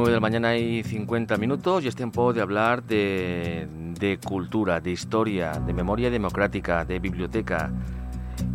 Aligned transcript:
9 0.00 0.12
de 0.12 0.16
la 0.16 0.20
mañana 0.20 0.56
y 0.56 0.82
50 0.82 1.36
minutos 1.36 1.84
y 1.84 1.88
es 1.88 1.94
tiempo 1.94 2.32
de 2.32 2.40
hablar 2.40 2.82
de, 2.84 3.68
de 3.98 4.18
cultura, 4.18 4.80
de 4.80 4.92
historia, 4.92 5.52
de 5.52 5.74
memoria 5.74 6.08
democrática, 6.08 6.86
de 6.86 6.98
biblioteca. 6.98 7.70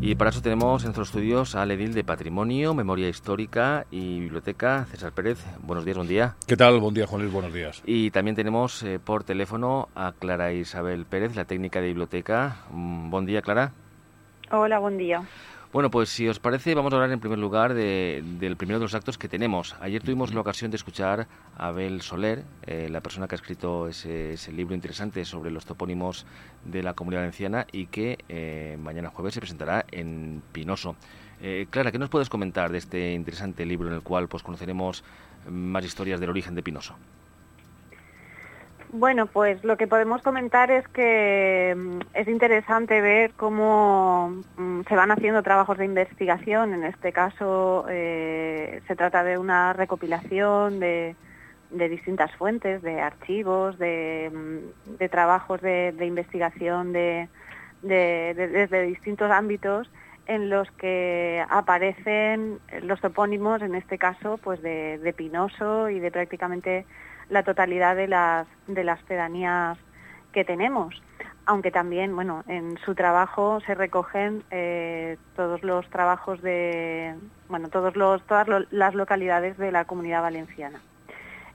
Y 0.01 0.15
para 0.15 0.31
eso 0.31 0.41
tenemos 0.41 0.81
en 0.81 0.87
nuestros 0.87 1.09
estudios 1.09 1.53
al 1.53 1.69
edil 1.69 1.93
de 1.93 2.03
Patrimonio, 2.03 2.73
Memoria 2.73 3.07
Histórica 3.09 3.85
y 3.91 4.21
Biblioteca, 4.21 4.87
César 4.89 5.11
Pérez. 5.11 5.45
Buenos 5.61 5.85
días, 5.85 5.97
buen 5.97 6.09
día. 6.09 6.35
¿Qué 6.47 6.57
tal? 6.57 6.79
Buen 6.79 6.95
día, 6.95 7.05
Juan 7.05 7.21
Luis, 7.21 7.31
buenos 7.31 7.53
días. 7.53 7.83
Y 7.85 8.09
también 8.09 8.35
tenemos 8.35 8.81
eh, 8.81 8.97
por 8.97 9.23
teléfono 9.23 9.89
a 9.93 10.13
Clara 10.13 10.51
Isabel 10.51 11.05
Pérez, 11.05 11.35
la 11.35 11.45
técnica 11.45 11.79
de 11.79 11.89
biblioteca. 11.89 12.63
Mm, 12.71 13.11
buen 13.11 13.27
día, 13.27 13.43
Clara. 13.43 13.71
Hola, 14.49 14.79
buen 14.79 14.97
día. 14.97 15.21
Bueno, 15.75 15.91
pues 15.91 16.07
si 16.07 16.25
os 16.29 16.39
parece, 16.39 16.73
vamos 16.73 16.93
a 16.93 16.95
hablar 16.95 17.11
en 17.11 17.19
primer 17.19 17.37
lugar 17.37 17.73
del 17.73 18.55
primero 18.55 18.79
de 18.79 18.85
los 18.85 18.95
actos 18.95 19.17
que 19.17 19.27
tenemos. 19.27 19.75
Ayer 19.81 20.01
tuvimos 20.01 20.33
la 20.33 20.39
ocasión 20.39 20.71
de 20.71 20.77
escuchar 20.77 21.27
a 21.57 21.67
Abel 21.67 22.01
Soler, 22.01 22.45
eh, 22.65 22.87
la 22.89 23.01
persona 23.01 23.27
que 23.27 23.35
ha 23.35 23.39
escrito 23.39 23.89
ese, 23.89 24.37
libro 24.53 24.73
interesante 24.73 25.25
sobre 25.25 25.51
los 25.51 25.65
topónimos 25.65 26.25
de 26.63 26.81
la 26.81 26.93
comunidad 26.93 27.23
valenciana 27.23 27.67
y 27.73 27.87
que 27.87 28.19
eh, 28.29 28.77
mañana 28.79 29.09
jueves 29.09 29.33
se 29.33 29.41
presentará 29.41 29.85
en 29.91 30.41
Pinoso. 30.53 30.95
Eh, 31.41 31.67
Clara, 31.69 31.91
¿qué 31.91 31.99
nos 31.99 32.07
puedes 32.07 32.29
comentar 32.29 32.71
de 32.71 32.77
este 32.77 33.11
interesante 33.11 33.65
libro 33.65 33.89
en 33.89 33.95
el 33.95 34.01
cual 34.01 34.29
pues, 34.29 34.43
conoceremos 34.43 35.03
más 35.49 35.83
historias 35.83 36.21
del 36.21 36.29
origen 36.29 36.55
de 36.55 36.63
Pinoso? 36.63 36.95
Bueno, 38.97 39.25
pues 39.25 39.61
lo 39.65 39.75
que 39.75 39.87
podemos 39.87 40.21
comentar 40.21 40.71
es 40.71 40.87
que 40.87 41.75
mm, 41.75 41.99
es 42.13 42.29
interesante 42.29 43.01
ver 43.01 43.33
cómo 43.33 44.41
mm, 44.55 44.83
se 44.87 44.95
van 44.95 45.11
haciendo 45.11 45.43
trabajos 45.43 45.77
de 45.77 45.83
investigación. 45.83 46.73
En 46.73 46.85
este 46.85 47.11
caso 47.11 47.85
eh, 47.89 48.81
se 48.87 48.95
trata 48.95 49.25
de 49.25 49.37
una 49.37 49.73
recopilación 49.73 50.79
de, 50.79 51.13
distintas 51.71 52.33
fuentes, 52.37 52.81
de 52.83 53.01
archivos, 53.01 53.77
de, 53.77 54.31
mm, 54.33 55.03
trabajos 55.11 55.59
de, 55.59 55.93
investigación 55.99 56.93
desde 56.93 58.81
distintos 58.87 59.29
ámbitos 59.29 59.91
en 60.25 60.49
los 60.49 60.71
que 60.71 61.43
aparecen 61.49 62.59
los 62.81 63.01
topónimos, 63.01 63.61
en 63.61 63.75
este 63.75 63.97
caso, 63.97 64.39
pues 64.41 64.61
de 64.61 65.13
Pinoso 65.17 65.89
y 65.89 65.99
de 65.99 66.11
prácticamente 66.11 66.85
la 67.29 67.43
totalidad 67.43 67.95
de 67.95 68.07
las, 68.07 68.47
de 68.67 68.83
las 68.83 69.01
pedanías 69.03 69.77
que 70.31 70.43
tenemos. 70.45 71.01
Aunque 71.47 71.71
también, 71.71 72.15
bueno, 72.15 72.43
en 72.47 72.77
su 72.79 72.95
trabajo 72.95 73.59
se 73.61 73.75
recogen 73.75 74.43
eh, 74.49 75.17
todos 75.35 75.63
los 75.63 75.87
trabajos 75.89 76.41
de, 76.41 77.15
bueno, 77.49 77.69
todos 77.69 77.95
los, 77.95 78.21
todas 78.23 78.47
las 78.71 78.95
localidades 78.95 79.57
de 79.57 79.71
la 79.71 79.85
comunidad 79.85 80.23
valenciana. 80.23 80.81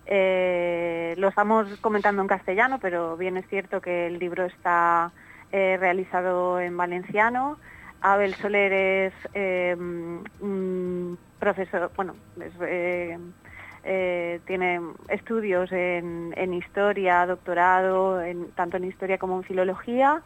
Eh, 0.06 1.14
lo 1.18 1.28
estamos 1.28 1.68
comentando 1.80 2.22
en 2.22 2.28
castellano, 2.28 2.78
pero 2.80 3.16
bien 3.16 3.36
es 3.36 3.46
cierto 3.48 3.80
que 3.80 4.06
el 4.06 4.18
libro 4.18 4.44
está 4.44 5.12
eh, 5.50 5.76
realizado 5.78 6.60
en 6.60 6.76
valenciano. 6.76 7.58
Abel 8.00 8.34
Soler 8.34 8.72
es 8.72 9.14
un 9.34 11.18
profesor, 11.38 11.90
bueno, 11.96 12.14
es 12.40 12.56
eh, 13.84 14.40
tiene 14.46 14.80
estudios 15.08 15.72
en, 15.72 16.54
historia, 16.54 17.26
doctorado, 17.26 18.20
tanto 18.54 18.76
en 18.76 18.84
historia 18.84 19.18
como 19.18 19.36
en 19.36 19.42
filología. 19.44 20.22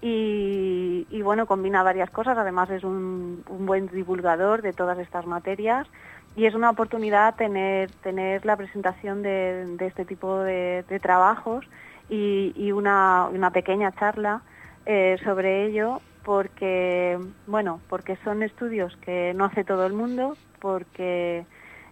Y, 0.00 1.22
bueno, 1.22 1.46
combina 1.46 1.82
varias 1.82 2.10
cosas, 2.10 2.38
además 2.38 2.70
es 2.70 2.84
un, 2.84 3.42
buen 3.48 3.88
divulgador 3.88 4.62
de 4.62 4.72
todas 4.72 4.98
estas 4.98 5.26
materias 5.26 5.88
y 6.36 6.44
es 6.44 6.54
una 6.54 6.70
oportunidad 6.70 7.34
tener, 7.34 7.90
tener 8.02 8.44
la 8.44 8.56
presentación 8.56 9.22
de, 9.22 9.76
este 9.80 10.04
tipo 10.04 10.38
de, 10.40 10.84
trabajos 11.02 11.66
y, 12.08 12.70
una, 12.72 13.50
pequeña 13.52 13.92
charla 13.92 14.42
eh, 14.84 15.16
sobre 15.24 15.64
ello 15.64 16.00
porque, 16.24 17.18
bueno, 17.46 17.80
porque 17.88 18.16
son 18.22 18.42
estudios 18.42 18.96
que 18.98 19.32
no 19.34 19.44
hace 19.46 19.64
todo 19.64 19.86
el 19.86 19.92
mundo, 19.92 20.36
porque 20.60 21.46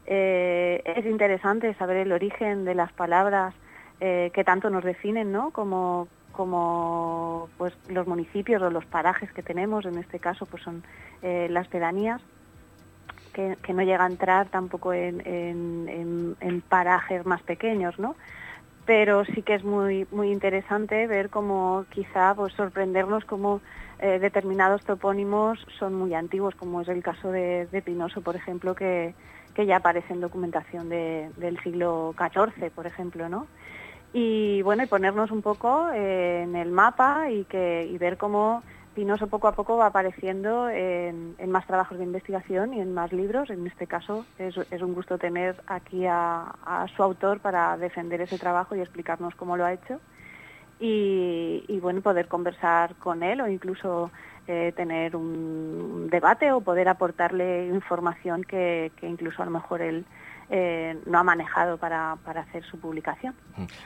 eh, 0.07 0.83
es 0.85 1.07
interesante 1.07 1.75
saber 1.75 1.99
el 1.99 2.13
origen 2.13 2.65
de 2.65 2.75
las 2.75 2.93
palabras 2.93 3.55
eh, 4.01 4.31
que 4.35 4.45
tanto 4.45 4.69
nos 4.71 4.85
definen, 4.85 5.33
¿no? 5.33 5.51
Como, 5.51 6.09
como 6.33 7.49
pues, 7.57 7.73
los 7.89 8.07
municipios 8.07 8.61
o 8.63 8.71
los 8.71 8.85
parajes 8.85 9.33
que 9.33 9.43
tenemos, 9.43 9.87
en 9.87 9.99
este 9.99 10.19
caso 10.19 10.47
pues 10.47 10.63
son 10.63 10.83
eh, 11.23 11.49
las 11.51 11.69
pedanías, 11.69 12.21
que, 13.33 13.57
no 13.73 13.83
llega 13.83 14.05
a 14.05 14.09
entrar 14.09 14.49
tampoco 14.49 14.93
en, 14.93 15.21
en, 15.27 16.61
parajes 16.69 17.27
más 17.27 17.43
pequeños, 17.43 17.99
¿no? 17.99 18.15
Pero 18.87 19.25
sí 19.25 19.43
que 19.43 19.55
es 19.55 19.65
muy, 19.65 20.07
muy 20.13 20.31
interesante 20.31 21.09
ver 21.09 21.31
cómo 21.31 21.85
quizá 21.91 22.35
pues, 22.37 22.53
sorprendernos 22.55 23.25
cómo 23.25 23.61
determinados 23.99 24.85
topónimos 24.85 25.59
son 25.79 25.95
muy 25.95 26.13
antiguos, 26.15 26.55
como 26.57 26.83
es 26.83 26.89
el 26.89 27.03
caso 27.03 27.33
de, 27.33 27.67
de 27.67 27.81
Pinoso, 27.81 28.21
por 28.21 28.37
ejemplo, 28.37 28.75
que, 28.75 29.15
que 29.55 29.67
ya 29.67 29.77
aparece 29.77 30.13
en 30.13 30.21
documentación 30.21 30.89
del 30.89 31.59
siglo 31.63 32.15
XIV, 32.19 32.71
por 32.71 32.87
ejemplo, 32.87 33.29
¿no? 33.29 33.47
Y 34.13 34.63
bueno, 34.63 34.85
y 34.85 34.87
ponernos 34.87 35.31
un 35.31 35.43
poco 35.43 35.91
eh, 35.93 36.43
en 36.43 36.55
el 36.55 36.71
mapa 36.71 37.31
y, 37.31 37.45
que, 37.45 37.89
y 37.91 37.99
ver 37.99 38.17
cómo 38.17 38.63
Pinoso 38.95 39.27
poco 39.27 39.49
a 39.49 39.53
poco 39.53 39.77
va 39.77 39.87
apareciendo 39.87 40.69
en, 40.71 41.35
más 41.49 41.67
trabajos 41.67 41.99
de 41.99 42.05
investigación 42.05 42.75
y 42.75 42.81
en 42.81 42.95
más 42.95 43.13
libros. 43.13 43.51
En 43.51 43.67
este 43.67 43.89
caso 43.89 44.25
es, 44.39 44.57
un 44.57 44.95
gusto 44.95 45.19
tener 45.19 45.57
aquí 45.67 46.07
a, 46.07 46.87
su 46.95 47.03
autor 47.03 47.41
para 47.41 47.77
defender 47.77 48.21
ese 48.21 48.39
trabajo 48.39 48.77
y 48.77 48.81
explicarnos 48.81 49.35
cómo 49.35 49.57
lo 49.57 49.65
ha 49.65 49.73
hecho. 49.73 50.01
Y, 50.79 51.65
y 51.67 51.81
bueno, 51.81 52.03
poder 52.03 52.29
conversar 52.29 52.95
con 52.97 53.25
él 53.25 53.41
o 53.41 53.49
incluso 53.49 54.13
tener 54.47 55.17
un 55.17 56.09
debate 56.11 56.53
o 56.53 56.61
poder 56.61 56.89
aportarle 56.89 57.67
información 57.69 58.45
que, 58.45 58.93
incluso 59.03 59.43
a 59.43 59.47
lo 59.47 59.51
mejor 59.51 59.81
él 59.83 60.05
eh, 60.51 60.99
no 61.07 61.19
ha 61.19 61.23
manejado 61.23 61.79
para, 61.79 62.17
para, 62.25 62.43
hacer 62.43 62.63
su 62.65 62.79
publicación. 62.79 63.35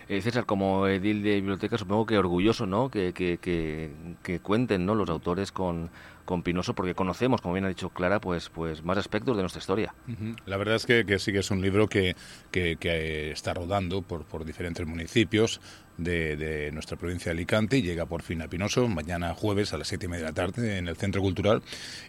Eh, 0.09 0.21
César, 0.21 0.45
como 0.45 0.89
edil 0.89 1.23
de 1.23 1.37
biblioteca, 1.37 1.79
supongo 1.79 2.07
que 2.07 2.19
orgulloso 2.19 2.67
¿no? 2.67 2.91
que, 2.91 3.13
que, 3.13 3.39
que, 3.39 4.41
cuenten 4.41 4.85
¿no? 4.85 4.95
los 4.95 5.09
autores 5.09 5.53
con, 5.53 5.91
con 6.29 6.43
Pinoso, 6.43 6.75
porque 6.75 6.95
conocemos, 6.95 7.41
como 7.41 7.55
bien 7.55 7.65
ha 7.65 7.69
dicho 7.69 7.89
Clara, 7.89 8.21
pues, 8.21 8.51
pues 8.51 8.85
más 8.85 8.99
aspectos 8.99 9.35
de 9.35 9.43
nuestra 9.43 9.61
historia. 9.61 9.95
La 10.45 10.59
verdad 10.59 10.77
es 10.77 10.85
que, 10.85 11.07
que, 11.07 11.19
sí 11.19 11.33
que 11.33 11.39
es 11.39 11.51
un 11.51 11.63
libro 11.63 11.89
que, 11.89 12.17
que, 12.51 13.31
está 13.31 13.55
rodando 13.55 14.03
por, 14.03 14.27
por 14.27 14.45
diferentes 14.45 14.87
municipios, 14.87 15.59
de, 15.99 16.71
nuestra 16.73 16.97
provincia 16.97 17.31
de 17.31 17.39
Alicante 17.39 17.77
y 17.77 17.83
llega 17.83 18.07
por 18.07 18.23
fin 18.23 18.41
a 18.41 18.49
Pinoso 18.49 18.89
mañana 18.89 19.35
jueves 19.35 19.73
a 19.73 19.79
las 19.79 19.89
siete 19.89 20.07
y 20.07 20.09
media 20.09 20.27
de 20.27 20.31
la 20.31 20.35
tarde 20.35 20.79
en 20.79 20.89
el 20.89 20.97
Centro 20.97 21.21
Cultural. 21.21 21.63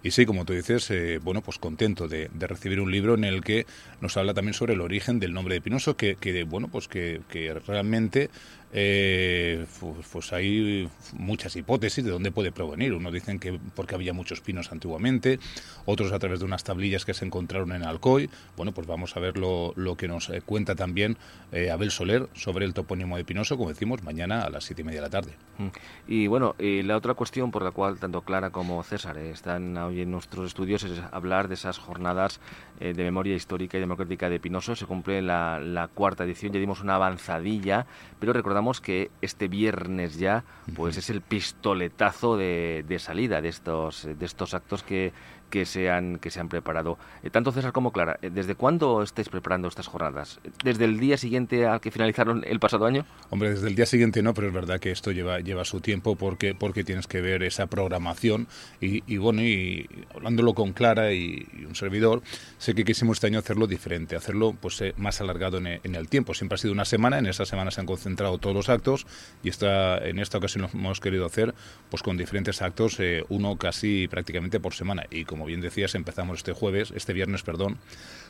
Y 0.04 0.12
sí, 0.12 0.26
como 0.26 0.46
tú 0.46 0.54
dices, 0.54 0.90
eh, 0.92 1.20
bueno, 1.22 1.42
pues 1.42 1.58
contento 1.58 2.08
de, 2.08 2.30
recibir 2.40 2.80
un 2.80 2.92
libro 2.92 3.16
en 3.16 3.24
el 3.24 3.44
que 3.44 3.66
nos 4.02 4.16
habla 4.18 4.34
también 4.34 4.54
sobre 4.54 4.74
el 4.74 4.82
origen 4.82 5.20
del 5.20 5.34
nombre 5.34 5.56
de 5.56 5.62
Pinoso, 5.62 5.98
que, 5.98 6.16
bueno, 6.48 6.68
pues 6.70 6.88
que, 6.88 7.22
realmente 7.68 8.30
eh, 8.72 9.66
pues, 10.12 10.32
hay 10.32 10.90
muchas 11.14 11.56
hipótesis 11.56 12.04
de 12.04 12.12
dónde 12.12 12.32
puede 12.32 12.52
provenir. 12.52 12.94
Uno 12.94 13.12
dicen 13.12 13.40
que 13.40 13.60
porque 13.76 13.96
había 13.96 14.14
muchos 14.14 14.42
pinos 14.42 14.72
antiguamente, 14.72 15.40
otros 15.86 16.12
a 16.12 16.20
través 16.20 16.40
de 16.40 16.46
unas 16.46 16.64
tablillas 16.64 17.06
que 17.06 17.14
se 17.14 17.26
encontraron 17.26 17.72
en 17.72 17.84
Alcoy. 17.84 18.30
Bueno, 18.56 18.72
pues 18.72 18.88
vamos 18.88 19.16
a 19.18 19.20
ver 19.20 19.38
lo, 19.38 19.74
que 19.98 20.08
nos 20.08 20.30
eh, 20.30 20.42
cuenta 20.42 20.76
también 20.76 21.18
eh, 21.52 21.72
Abel 21.72 21.92
Soler 21.92 22.28
sobre 22.34 22.66
el 22.66 22.74
topónimo 22.74 23.18
de 23.18 23.24
Pinoso, 23.24 23.58
como 23.58 23.70
decimos, 23.70 24.04
mañana 24.04 24.44
a 24.44 24.50
las 24.50 24.66
siete 24.66 24.82
y 24.82 24.86
media 24.86 25.02
de 25.02 25.08
la 25.08 25.10
tarde. 25.10 25.34
Mm. 25.58 25.68
Y 26.08 26.28
bueno, 26.28 26.56
la 26.60 26.98
otra 26.98 27.14
cuestión 27.14 27.52
por 27.52 27.64
la 27.64 27.72
cual 27.72 27.98
tanto 27.98 28.22
Clara 28.22 28.52
como 28.52 28.82
César 28.84 29.18
están 29.18 29.76
hoy 29.78 30.02
en 30.02 30.12
nuestros 30.12 30.48
estudios 30.48 30.84
es 30.84 31.00
hablar 31.12 31.48
de 31.48 31.56
esas 31.56 31.78
jornadas 31.78 32.40
de 32.80 32.94
memoria 33.04 33.36
histórica 33.36 33.78
y 33.78 33.82
democrática 33.82 34.30
de 34.30 34.40
Pinoso. 34.40 34.76
Se 34.76 34.86
cumple 34.86 35.22
la, 35.22 35.60
la 35.60 35.88
cuarta 35.88 36.24
edición, 36.24 36.54
ya 36.54 36.60
dimos 36.60 36.82
una 36.82 36.96
avanzadilla, 36.96 37.86
pero 38.20 38.34
recordamos 38.34 38.59
que 38.82 39.12
este 39.22 39.48
viernes 39.48 40.18
ya 40.18 40.44
pues 40.76 40.98
es 40.98 41.10
el 41.10 41.22
pistoletazo 41.22 42.38
de, 42.38 42.86
de 42.88 43.00
salida 43.00 43.42
de 43.42 43.50
estos, 43.50 44.08
de 44.18 44.26
estos 44.26 44.54
actos 44.54 44.84
que, 44.84 45.14
que 45.50 45.66
se 45.66 45.90
han, 45.90 46.20
que 46.20 46.32
se 46.32 46.40
han 46.40 46.50
preparado. 46.50 46.98
Eh, 47.24 47.30
tanto 47.30 47.52
César 47.52 47.72
como 47.72 47.92
Clara, 47.92 48.20
eh, 48.22 48.30
¿desde 48.30 48.56
cuándo 48.56 49.04
estáis 49.04 49.30
preparando 49.30 49.68
estas 49.68 49.88
jornadas? 49.88 50.40
¿Desde 50.64 50.86
el 50.86 51.00
día 51.00 51.18
siguiente 51.18 51.66
al 51.66 51.82
que 51.82 51.92
finalizaron 51.92 52.44
el 52.46 52.60
pasado 52.60 52.86
año? 52.86 53.06
Hombre, 53.30 53.52
desde 53.52 53.68
el 53.68 53.76
día 53.76 53.86
siguiente 53.86 54.22
no, 54.22 54.34
pero 54.34 54.48
es 54.48 54.54
verdad 54.54 54.80
que 54.80 54.92
esto 54.92 55.12
lleva, 55.12 55.40
lleva 55.40 55.66
su 55.66 55.82
tiempo 55.82 56.16
porque, 56.16 56.56
porque 56.56 56.84
tienes 56.84 57.08
que 57.08 57.22
ver 57.22 57.44
esa 57.44 57.68
programación 57.68 58.48
y, 58.80 59.18
bueno, 59.18 59.42
y 59.42 59.90
hablándolo 60.16 60.54
con 60.54 60.74
Clara 60.74 61.14
y, 61.14 61.48
un 61.68 61.76
servidor, 61.76 62.22
sé 62.58 62.74
que 62.74 62.84
quisimos 62.84 63.18
este 63.18 63.28
año 63.28 63.40
hacerlo 63.40 63.68
diferente, 63.68 64.16
hacerlo 64.16 64.56
pues 64.60 64.82
eh, 64.82 64.94
más 64.98 65.22
alargado 65.22 65.58
en, 65.58 65.68
en, 65.68 65.96
el 65.96 66.08
tiempo. 66.08 66.34
Siempre 66.34 66.56
ha 66.56 66.58
sido 66.58 66.74
una 66.74 66.86
semana, 66.86 67.20
en 67.20 67.26
esa 67.26 67.46
semana 67.46 67.72
se 67.72 67.82
han 67.82 67.88
concentrado 67.88 68.38
todos 68.38 68.56
los 68.56 68.70
actos 68.70 69.06
y 69.44 69.50
esta, 69.50 69.98
en 69.98 70.20
esta 70.20 70.38
ocasión 70.38 70.64
lo 70.64 70.80
hemos 70.80 71.00
querido 71.00 71.26
hacer 71.26 71.54
pues 71.90 72.04
con 72.04 72.18
diferentes 72.18 72.62
actos, 72.62 72.98
uno 73.30 73.58
casi 73.58 74.08
prácticamente 74.08 74.60
por 74.60 74.74
semana. 74.74 75.06
Y 75.10 75.26
como 75.26 75.39
bien 75.46 75.62
decías, 75.62 75.96
empezamos 75.96 76.40
este 76.40 76.54
jueves, 76.54 76.92
este 76.96 77.14
viernes, 77.14 77.44
perdón, 77.44 77.78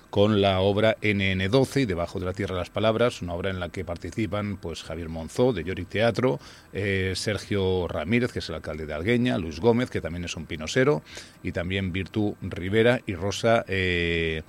con 0.10 0.42
la 0.42 0.60
obra 0.60 0.98
NN12 1.02 1.82
y 1.82 1.86
Debajo 1.86 2.20
de 2.20 2.26
la 2.26 2.34
Tierra 2.34 2.56
las 2.56 2.70
Palabras, 2.70 3.22
una 3.22 3.34
obra 3.34 3.50
en 3.50 3.60
la 3.60 3.70
que 3.70 3.86
participan 3.86 4.58
pues 4.58 4.84
Javier 4.84 5.10
Monzó 5.10 5.54
de 5.54 5.64
Yorick 5.64 5.90
Teatro, 5.90 6.40
eh, 6.74 7.14
Sergio 7.16 7.88
Ramírez, 7.88 8.32
que 8.32 8.40
es 8.40 8.50
el 8.50 8.56
alcalde 8.56 8.86
de 8.86 8.94
Algueña, 8.94 9.38
Luis 9.38 9.60
Gómez, 9.60 9.90
que 9.90 10.02
también 10.02 10.26
es 10.26 10.36
un 10.36 10.46
pinosero, 10.46 11.04
y 11.44 11.52
también 11.52 11.92
Virtu 11.92 12.36
Rivera 12.42 13.02
y 13.06 13.14
Rosa 13.14 13.66
eh, 13.68 14.42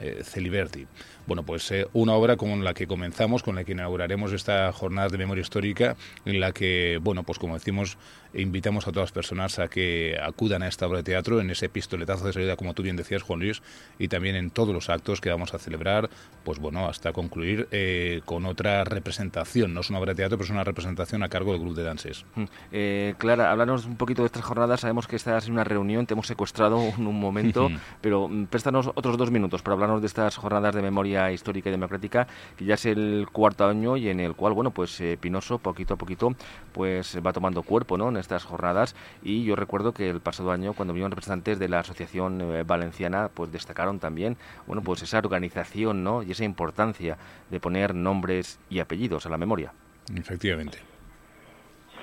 eh, 0.00 0.22
Celiberti. 0.24 0.86
Bueno, 1.28 1.42
pues 1.42 1.70
eh, 1.72 1.86
una 1.92 2.14
obra 2.14 2.38
con 2.38 2.64
la 2.64 2.72
que 2.72 2.86
comenzamos, 2.86 3.42
con 3.42 3.54
la 3.54 3.62
que 3.62 3.72
inauguraremos 3.72 4.32
esta 4.32 4.72
jornada 4.72 5.08
de 5.08 5.18
memoria 5.18 5.42
histórica, 5.42 5.94
en 6.24 6.40
la 6.40 6.52
que, 6.52 6.98
bueno, 7.02 7.22
pues 7.22 7.38
como 7.38 7.52
decimos, 7.52 7.98
invitamos 8.32 8.88
a 8.88 8.92
todas 8.92 9.08
las 9.08 9.12
personas 9.12 9.58
a 9.58 9.68
que 9.68 10.18
acudan 10.22 10.62
a 10.62 10.68
esta 10.68 10.86
obra 10.86 10.98
de 10.98 11.04
teatro, 11.04 11.38
en 11.42 11.50
ese 11.50 11.68
pistoletazo 11.68 12.24
de 12.24 12.32
salida, 12.32 12.56
como 12.56 12.72
tú 12.72 12.82
bien 12.82 12.96
decías, 12.96 13.20
Juan 13.20 13.40
Luis, 13.40 13.60
y 13.98 14.08
también 14.08 14.36
en 14.36 14.50
todos 14.50 14.72
los 14.72 14.88
actos 14.88 15.20
que 15.20 15.28
vamos 15.28 15.52
a 15.52 15.58
celebrar, 15.58 16.08
pues 16.44 16.58
bueno, 16.60 16.88
hasta 16.88 17.12
concluir 17.12 17.68
eh, 17.72 18.22
con 18.24 18.46
otra 18.46 18.84
representación. 18.84 19.74
No 19.74 19.80
es 19.80 19.90
una 19.90 19.98
obra 19.98 20.12
de 20.12 20.16
teatro, 20.16 20.38
pero 20.38 20.46
es 20.46 20.50
una 20.50 20.64
representación 20.64 21.22
a 21.22 21.28
cargo 21.28 21.52
del 21.52 21.60
grupo 21.60 21.74
de 21.76 21.82
dances. 21.82 22.24
Mm. 22.36 22.44
Eh, 22.72 23.14
Clara, 23.18 23.50
háblanos 23.50 23.84
un 23.84 23.96
poquito 23.96 24.22
de 24.22 24.26
estas 24.26 24.44
jornadas. 24.44 24.80
Sabemos 24.80 25.06
que 25.06 25.16
estás 25.16 25.46
en 25.46 25.52
una 25.52 25.64
reunión, 25.64 26.06
te 26.06 26.14
hemos 26.14 26.26
secuestrado 26.26 26.80
en 26.80 27.06
un 27.06 27.20
momento, 27.20 27.68
pero 28.00 28.28
mm, 28.28 28.46
préstanos 28.46 28.90
otros 28.94 29.18
dos 29.18 29.30
minutos 29.30 29.60
para 29.60 29.74
hablarnos 29.74 30.00
de 30.00 30.06
estas 30.06 30.36
jornadas 30.36 30.74
de 30.74 30.80
memoria 30.80 31.17
histórica 31.32 31.68
y 31.68 31.72
democrática, 31.72 32.26
que 32.56 32.64
ya 32.64 32.74
es 32.74 32.86
el 32.86 33.26
cuarto 33.32 33.66
año 33.66 33.96
y 33.96 34.08
en 34.08 34.20
el 34.20 34.34
cual, 34.34 34.52
bueno, 34.52 34.70
pues 34.70 35.00
eh, 35.00 35.18
Pinoso 35.20 35.58
poquito 35.58 35.94
a 35.94 35.96
poquito 35.96 36.34
pues 36.72 37.18
va 37.24 37.32
tomando 37.32 37.62
cuerpo, 37.62 37.98
¿no? 37.98 38.08
En 38.08 38.16
estas 38.16 38.44
jornadas 38.44 38.94
y 39.22 39.44
yo 39.44 39.56
recuerdo 39.56 39.92
que 39.92 40.08
el 40.08 40.20
pasado 40.20 40.50
año 40.50 40.72
cuando 40.72 40.94
vinieron 40.94 41.10
representantes 41.10 41.58
de 41.58 41.68
la 41.68 41.80
Asociación 41.80 42.40
eh, 42.40 42.62
Valenciana, 42.64 43.30
pues 43.32 43.52
destacaron 43.52 43.98
también, 43.98 44.36
bueno, 44.66 44.82
pues 44.82 45.02
esa 45.02 45.18
organización, 45.18 46.04
¿no? 46.04 46.22
Y 46.22 46.32
esa 46.32 46.44
importancia 46.44 47.18
de 47.50 47.60
poner 47.60 47.94
nombres 47.94 48.58
y 48.70 48.80
apellidos 48.80 49.26
a 49.26 49.28
la 49.28 49.38
memoria. 49.38 49.72
Efectivamente. 50.14 50.78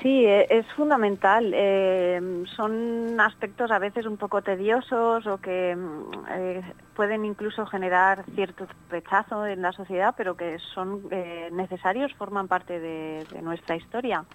Sí, 0.02 0.26
e, 0.26 0.48
es 0.50 0.66
fundamental. 0.74 1.52
Eh, 1.54 2.44
son 2.56 3.20
aspectos 3.20 3.72
a 3.72 3.80
veces 3.80 4.06
un 4.06 4.18
poco 4.18 4.42
tediosos 4.42 5.26
o 5.26 5.38
que 5.38 5.76
mm, 5.76 6.12
eh, 6.30 6.62
pueden 6.96 7.26
incluso 7.26 7.66
generar 7.66 8.24
cierto 8.36 8.68
rechazo 8.90 9.46
en 9.46 9.62
la 9.62 9.72
sociedad, 9.72 10.14
pero 10.18 10.36
que 10.36 10.60
son 10.74 11.04
eh, 11.12 11.50
necesarios, 11.52 12.14
forman 12.14 12.48
parte 12.48 12.80
de, 12.80 13.26
nuestra 13.42 13.76
historia. 13.76 14.26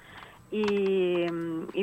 Y, 0.53 1.27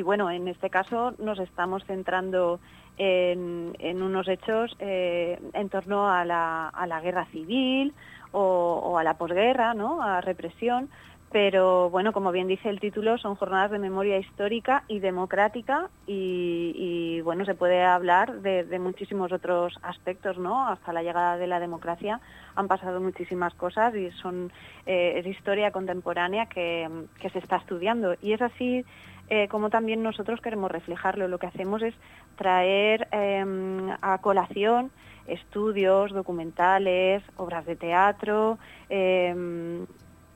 bueno, 0.02 0.30
en 0.30 0.46
este 0.46 0.68
caso 0.68 1.14
nos 1.18 1.38
estamos 1.38 1.84
centrando 1.86 2.60
en, 2.98 4.02
unos 4.02 4.28
hechos 4.28 4.76
en 4.78 5.68
torno 5.70 6.10
a 6.10 6.22
la, 6.26 7.00
guerra 7.02 7.24
civil 7.32 7.94
o, 8.32 8.82
o 8.84 8.98
a 8.98 9.04
la 9.04 9.14
posguerra, 9.14 9.72
¿no? 9.72 10.02
a 10.02 10.20
represión, 10.20 10.90
pero 11.30 11.90
bueno, 11.90 12.12
como 12.12 12.32
bien 12.32 12.48
dice 12.48 12.70
el 12.70 12.80
título, 12.80 13.18
son 13.18 13.34
jornadas 13.34 13.70
de 13.70 13.78
memoria 13.78 14.16
histórica 14.18 14.84
y 14.88 14.98
democrática 15.00 15.90
y, 16.06 17.20
bueno, 17.20 17.44
se 17.44 17.54
puede 17.54 17.84
hablar 17.84 18.40
de, 18.40 18.78
muchísimos 18.78 19.30
otros 19.32 19.78
aspectos, 19.82 20.38
¿no? 20.38 20.66
Hasta 20.68 20.92
la 20.92 21.02
llegada 21.02 21.36
de 21.36 21.46
la 21.46 21.60
democracia 21.60 22.20
han 22.54 22.66
pasado 22.66 23.00
muchísimas 23.00 23.52
cosas 23.54 23.94
y 23.94 24.10
son 24.12 24.50
eh, 24.86 25.14
es 25.16 25.26
historia 25.26 25.70
contemporánea 25.70 26.46
que, 26.46 26.88
se 27.30 27.38
está 27.38 27.56
estudiando 27.56 28.14
y 28.22 28.32
es 28.32 28.40
así 28.40 28.84
eh, 29.28 29.48
como 29.48 29.68
también 29.68 30.02
nosotros 30.02 30.40
queremos 30.40 30.70
reflejarlo. 30.70 31.28
Lo 31.28 31.38
que 31.38 31.48
hacemos 31.48 31.82
es 31.82 31.94
traer 32.36 33.06
em, 33.10 33.90
a 34.00 34.18
colación 34.22 34.90
estudios, 35.26 36.12
documentales, 36.12 37.22
obras 37.36 37.66
de 37.66 37.76
teatro, 37.76 38.58
em, 38.88 39.86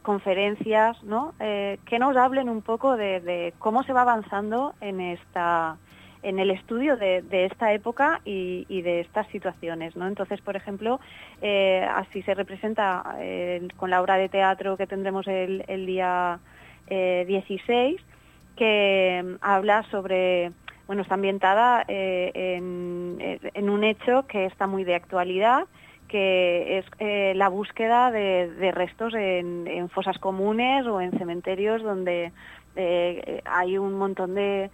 conferencias, 0.02 1.02
¿no? 1.02 1.34
Eh, 1.40 1.78
que 1.86 1.98
nos 1.98 2.16
hablen 2.16 2.48
un 2.48 2.62
poco 2.62 2.96
de, 2.96 3.54
cómo 3.58 3.82
se 3.84 3.92
va 3.92 4.02
avanzando 4.02 4.74
en 4.80 5.00
esta 5.00 5.76
en 6.22 6.38
el 6.38 6.52
estudio 6.52 6.96
de, 6.96 7.24
esta 7.32 7.72
época 7.72 8.20
y, 8.24 8.82
de 8.82 9.00
estas 9.00 9.26
situaciones, 9.28 9.96
¿no? 9.96 10.06
Entonces, 10.06 10.40
por 10.40 10.54
ejemplo, 10.54 11.00
eh, 11.40 11.84
así 11.92 12.22
se 12.22 12.34
representa 12.34 13.16
eh, 13.18 13.66
con 13.76 13.90
la 13.90 14.00
obra 14.00 14.16
de 14.16 14.28
teatro 14.28 14.76
que 14.76 14.86
tendremos 14.86 15.26
el, 15.26 15.64
día 15.84 16.38
16, 16.88 18.00
que 18.54 19.20
mm, 19.24 19.34
habla 19.40 19.82
sobre, 19.90 20.52
bueno, 20.86 21.02
está 21.02 21.14
ambientada 21.14 21.84
en, 21.88 23.16
en 23.18 23.68
un 23.68 23.82
hecho 23.82 24.24
que 24.28 24.44
está 24.46 24.68
muy 24.68 24.84
de 24.84 24.94
actualidad, 24.94 25.66
que 26.12 26.76
es 26.76 26.84
eh, 26.98 27.32
la 27.34 27.48
búsqueda 27.48 28.10
de, 28.10 28.70
restos 28.70 29.14
en, 29.14 29.88
fosas 29.88 30.18
comunes 30.18 30.86
o 30.86 31.00
en 31.00 31.10
cementerios 31.18 31.82
donde 31.82 32.32
eh, 32.76 33.40
hay 33.46 33.78
un 33.78 33.94
montón 33.94 34.34
de, 34.34 34.70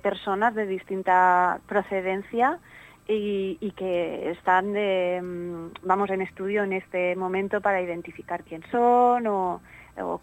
personas 0.00 0.54
de 0.54 0.66
distinta 0.66 1.58
procedencia 1.66 2.60
y, 3.08 3.72
que 3.76 4.30
están 4.30 4.70
mm, 4.70 5.72
vamos 5.82 6.10
en 6.10 6.22
estudio 6.22 6.62
en 6.62 6.74
este 6.74 7.16
momento 7.16 7.60
para 7.60 7.82
identificar 7.82 8.44
quién 8.44 8.62
son 8.70 9.26
o, 9.26 9.60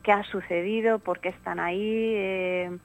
qué 0.04 0.13
ha 0.13 0.24
sucedido, 0.24 1.00
por 1.00 1.19
qué 1.19 1.30
están 1.30 1.59
ahí. 1.59 2.14
Eh, 2.16 2.78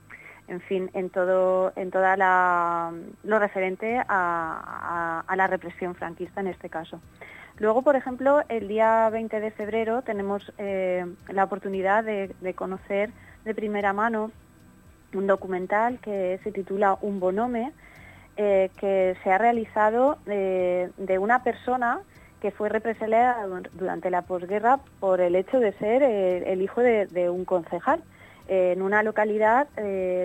en 0.51 0.61
fin, 0.61 0.91
en 0.93 1.09
todo, 1.09 1.73
en 1.77 1.91
toda 1.91 2.93
lo 3.25 3.39
referente 3.39 4.03
a 4.07 5.35
la 5.35 5.47
represión 5.47 5.95
franquista 5.95 6.41
en 6.41 6.49
este 6.49 6.69
caso. 6.69 7.01
Luego, 7.61 7.83
por 7.83 7.95
ejemplo, 7.95 8.43
el 8.49 8.69
día 8.69 9.11
20 9.11 9.39
de 9.39 9.51
febrero 9.51 10.01
tenemos 10.01 10.51
eh, 10.57 11.05
la 11.29 11.45
oportunidad 11.45 12.03
de, 12.03 12.55
conocer 12.55 13.11
de 13.45 13.55
primera 13.55 13.93
mano 13.93 14.33
un 15.13 15.27
documental 15.27 15.99
que 15.99 16.41
se 16.43 16.53
titula 16.53 16.97
Un 17.03 17.21
bonome, 17.21 17.73
eh, 18.39 18.71
que 18.81 19.15
se 19.23 19.31
ha 19.31 19.37
realizado 19.37 20.17
de, 20.25 21.19
una 21.21 21.45
persona 21.45 22.01
que 22.41 22.51
fue 22.51 22.71
represaliada 22.71 23.47
durante 23.75 24.09
la 24.09 24.23
posguerra 24.23 24.81
por 24.99 25.21
el 25.21 25.35
hecho 25.37 25.61
de 25.61 25.73
ser 25.75 26.03
eh, 26.03 26.51
el 26.51 26.63
hijo 26.63 26.81
de, 26.81 27.29
un 27.29 27.45
concejal 27.45 28.03
en 28.53 28.83
una 28.83 29.03
localidad 29.05 29.69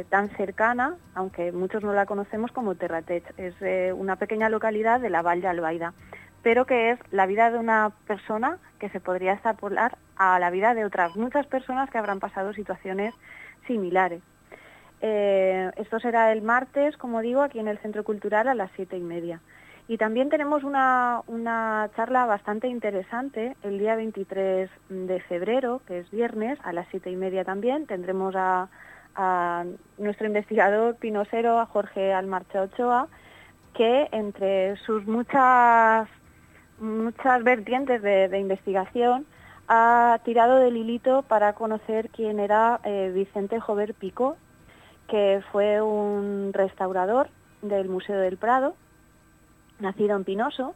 tan 0.09 0.29
cercana, 0.35 0.95
aunque 1.13 1.51
muchos 1.51 1.83
no 1.83 1.93
la 1.93 2.07
conocemos 2.07 2.51
como 2.51 2.73
Terratech. 2.73 3.23
Es 3.37 3.53
una 3.93 4.15
pequeña 4.15 4.49
localidad 4.49 4.99
de 4.99 5.11
la 5.11 5.21
Valle 5.21 5.41
de 5.41 5.47
Albaida 5.47 5.93
pero 6.45 6.67
que 6.67 6.91
es 6.91 6.99
la 7.09 7.25
vida 7.25 7.49
de 7.49 7.57
una 7.57 7.91
persona 8.05 8.59
que 8.77 8.89
se 8.89 8.99
podría 8.99 9.33
extrapolar 9.33 9.97
a 10.15 10.37
la 10.37 10.51
vida 10.51 10.75
de 10.75 10.85
otras 10.85 11.15
muchas 11.15 11.47
personas 11.47 11.89
que 11.89 11.97
habrán 11.97 12.19
pasado 12.19 12.53
situaciones 12.53 13.15
similares. 13.65 14.21
Eh, 15.01 15.71
esto 15.75 15.99
será 15.99 16.31
el 16.31 16.43
martes, 16.43 16.97
como 16.97 17.21
digo, 17.21 17.41
aquí 17.41 17.57
en 17.57 17.67
el 17.67 17.79
Centro 17.79 18.03
Cultural 18.03 18.47
a 18.47 18.53
las 18.53 18.69
siete 18.75 18.95
y 18.95 19.01
media. 19.01 19.41
Y 19.87 19.97
también 19.97 20.29
tenemos 20.29 20.63
una, 20.63 21.21
una 21.27 21.91
charla 21.95 22.25
bastante 22.25 22.67
interesante 22.67 23.55
el 23.61 23.77
día 23.77 23.95
23 23.95 24.69
de 24.89 25.19
febrero, 25.21 25.81
que 25.85 25.99
es 25.99 26.09
viernes, 26.09 26.57
a 26.63 26.73
las 26.73 26.87
siete 26.89 27.11
y 27.11 27.15
media 27.15 27.43
también. 27.45 27.85
Tendremos 27.85 28.33
a, 28.35 28.67
nuestro 29.97 30.27
investigador 30.27 30.95
pinosero, 30.95 31.59
a 31.59 31.67
Jorge 31.67 32.11
Almarcha 32.11 32.63
Ochoa, 32.63 33.07
que 33.73 34.09
entre 34.11 34.75
sus 34.77 35.07
muchas, 35.07 36.09
muchas 36.79 37.43
vertientes 37.43 38.01
de, 38.01 38.37
investigación 38.37 39.25
ha 39.69 40.19
tirado 40.25 40.57
del 40.57 40.75
hilito 40.75 41.21
para 41.21 41.53
conocer 41.53 42.09
quién 42.09 42.39
era 42.39 42.81
eh, 42.83 43.11
Vicente 43.13 43.61
Jover 43.61 43.93
Pico, 43.93 44.35
que 45.07 45.41
fue 45.51 45.81
un 45.81 46.51
restaurador 46.51 47.29
del 47.61 47.87
Museo 47.87 48.19
del 48.19 48.35
Prado, 48.37 48.75
nacido 49.79 50.15
en 50.15 50.23
Pinoso, 50.23 50.75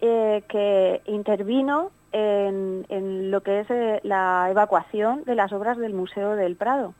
eh, 0.00 0.42
que 0.48 1.02
intervino 1.06 1.90
en, 2.12 3.30
lo 3.30 3.42
que 3.42 3.60
es 3.60 3.70
eh, 3.70 4.00
la 4.02 4.48
evacuación 4.50 5.24
de 5.24 5.34
las 5.34 5.52
obras 5.52 5.78
del 5.78 5.94
Museo 5.94 6.36
del 6.36 6.56
Prado. 6.56 6.94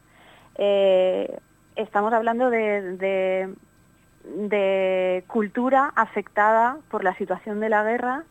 Eh, 0.56 1.38
estamos 1.76 2.12
hablando 2.12 2.50
de, 2.50 3.54
cultura 5.26 5.92
afectada 5.97 6.78
por 6.90 7.04
la 7.04 7.14
situación 7.16 7.61
de 7.61 7.68
la 7.68 7.82
guerra 7.82 8.25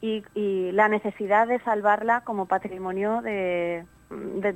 y, 0.00 0.22
la 0.72 0.88
necesidad 0.88 1.48
de 1.48 1.58
salvarla 1.60 2.22
como 2.22 2.46
patrimonio 2.46 3.22
de 3.22 3.84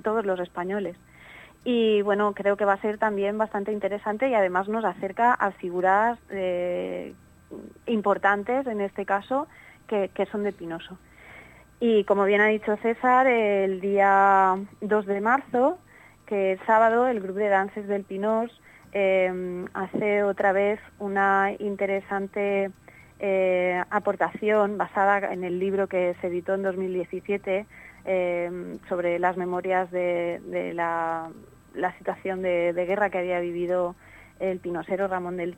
todos 0.02 0.24
los 0.26 0.40
españoles 0.40 0.96
y 1.64 2.02
bueno, 2.02 2.34
creo 2.34 2.56
que 2.56 2.66
va 2.66 2.74
a 2.74 2.80
ser 2.80 2.98
también 2.98 3.38
bastante 3.38 3.72
interesante 3.72 4.28
y 4.28 4.34
además 4.34 4.68
nos 4.68 4.84
acerca 4.84 5.32
a 5.32 5.50
figuras 5.52 6.18
eh, 6.28 7.14
importantes, 7.86 8.66
en 8.66 8.80
este 8.80 9.04
caso, 9.04 9.46
que, 9.86 10.10
son 10.30 10.42
de 10.42 10.52
Pinoso. 10.52 10.98
Y 11.80 12.04
como 12.04 12.24
bien 12.24 12.40
ha 12.40 12.46
dicho 12.46 12.76
César, 12.76 13.26
el 13.26 13.80
día 13.80 14.56
2 14.80 15.06
de 15.06 15.20
marzo, 15.20 15.78
que 16.26 16.52
es 16.52 16.60
sábado, 16.66 17.06
el 17.06 17.20
grupo 17.20 17.38
de 17.38 17.48
dances 17.48 17.86
del 17.86 18.04
Pinos 18.04 18.50
em, 18.92 19.66
hace 19.74 20.22
otra 20.22 20.52
vez 20.52 20.80
una 20.98 21.52
interesante 21.58 22.70
eh, 23.20 23.82
aportación 23.90 24.78
basada 24.78 25.32
en 25.32 25.44
el 25.44 25.58
libro 25.58 25.86
que 25.86 26.14
se 26.20 26.28
editó 26.28 26.54
en 26.54 26.62
2017 26.62 27.66
em, 28.06 28.78
sobre 28.88 29.18
las 29.18 29.36
memorias 29.36 29.90
de 29.90 30.72
la 30.74 31.30
situación 31.98 32.42
de, 32.42 32.72
guerra 32.72 33.10
que 33.10 33.18
había 33.18 33.40
vivido 33.40 33.94
el 34.40 34.58
pinosero 34.60 35.08
Ramón 35.08 35.36
del 35.36 35.56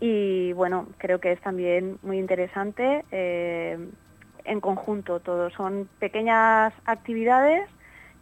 y 0.00 0.52
bueno, 0.52 0.88
creo 0.98 1.20
que 1.20 1.32
es 1.32 1.40
también 1.40 1.98
muy 2.02 2.18
interesante 2.18 3.04
eh, 3.10 3.78
en 4.44 4.60
conjunto 4.60 5.20
todo. 5.20 5.50
Son 5.50 5.88
pequeñas 5.98 6.72
actividades 6.84 7.68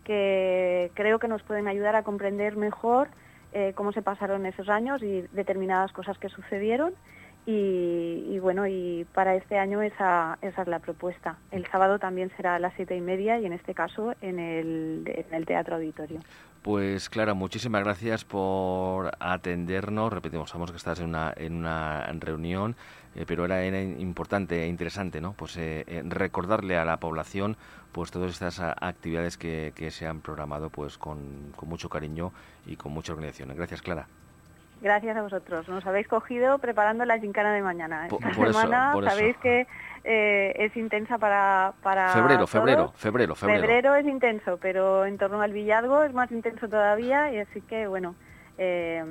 que 0.05 0.91
creo 0.95 1.19
que 1.19 1.29
nos 1.29 1.43
pueden 1.43 1.69
ayudar 1.69 1.97
a 1.97 2.03
comprender 2.03 2.57
mejor 2.57 3.09
eh, 3.53 3.73
cómo 3.75 3.93
se 3.93 4.03
pasaron 4.03 4.47
esos 4.47 4.69
años 4.69 5.03
y 5.03 5.23
determinadas 5.33 5.93
cosas 5.93 6.19
que 6.19 6.29
sucedieron 6.29 6.95
y, 7.45 8.39
bueno, 8.39 8.67
y 8.67 9.05
para 9.15 9.35
este 9.35 9.59
año 9.59 9.83
esa, 9.83 10.39
esa 10.43 10.63
es 10.63 10.69
la 10.69 10.79
propuesta. 10.79 11.39
El 11.51 11.67
sábado 11.67 11.99
también 11.99 12.31
será 12.37 12.55
a 12.55 12.59
las 12.59 12.73
siete 12.75 12.97
y 12.97 13.01
media 13.01 13.39
y 13.41 13.47
en 13.47 13.53
este 13.53 13.75
caso 13.75 14.15
en 14.21 14.39
el, 14.39 15.03
en 15.07 15.35
el 15.35 15.47
Teatro 15.47 15.77
Auditorio. 15.77 16.21
Pues 16.63 17.09
Clara, 17.09 17.35
muchísimas 17.35 17.83
gracias 17.83 18.25
por 18.25 19.11
atendernos. 19.19 20.13
Repetimos, 20.13 20.51
sabemos 20.51 20.71
que 20.71 20.77
estás 20.77 21.01
en 21.01 21.07
una, 21.07 21.35
en 21.37 21.57
una 21.57 22.07
reunión, 22.21 22.77
eh, 23.17 23.25
pero 23.27 23.45
era, 23.45 23.83
importante 23.83 24.63
e 24.63 24.69
interesante, 24.69 25.21
¿no? 25.21 25.33
Pues 25.33 25.57
eh, 25.57 25.85
eh, 25.89 26.03
recordarle 26.05 26.77
a 26.77 26.85
la 26.85 26.99
población, 26.99 27.57
pues 27.91 28.13
todas 28.13 28.31
estas 28.31 28.61
actividades 28.61 29.37
que, 29.37 29.73
se 29.91 30.07
han 30.07 30.21
programado, 30.21 30.71
pues 30.71 30.99
con 30.99 31.53
mucho 31.63 31.89
cariño 31.89 32.33
y 32.65 32.77
con 32.77 32.93
mucha 32.93 33.13
organización. 33.13 33.53
Gracias, 33.57 33.83
Clara. 33.83 34.07
Gracias 34.83 35.17
a 35.17 35.23
vosotros. 35.23 35.69
Nos 35.69 35.87
habéis 35.87 36.09
cogido 36.09 36.59
preparando 36.59 37.05
la 37.05 37.17
gincana 37.21 37.55
de 37.55 37.63
mañana. 37.63 38.09
Esta 38.09 38.35
semana 38.35 38.93
sabéis 39.05 39.37
que 39.37 39.69
eh, 40.03 40.53
es 40.57 40.77
intensa 40.77 41.19
para, 41.19 41.75
para 41.85 42.09
febrero, 42.09 42.49
febrero, 42.49 42.93
febrero, 42.97 43.37
febrero. 43.37 43.61
Febrero 43.61 43.95
es 43.95 44.07
intenso, 44.07 44.59
pero 44.61 45.07
en 45.07 45.19
torno 45.19 45.41
al 45.41 45.53
Villalgo 45.53 46.03
es 46.03 46.13
más 46.13 46.33
intenso 46.33 46.69
todavía 46.69 47.33
y 47.33 47.39
así 47.39 47.61
que 47.61 47.87
bueno, 47.87 48.17
eh, 48.59 49.05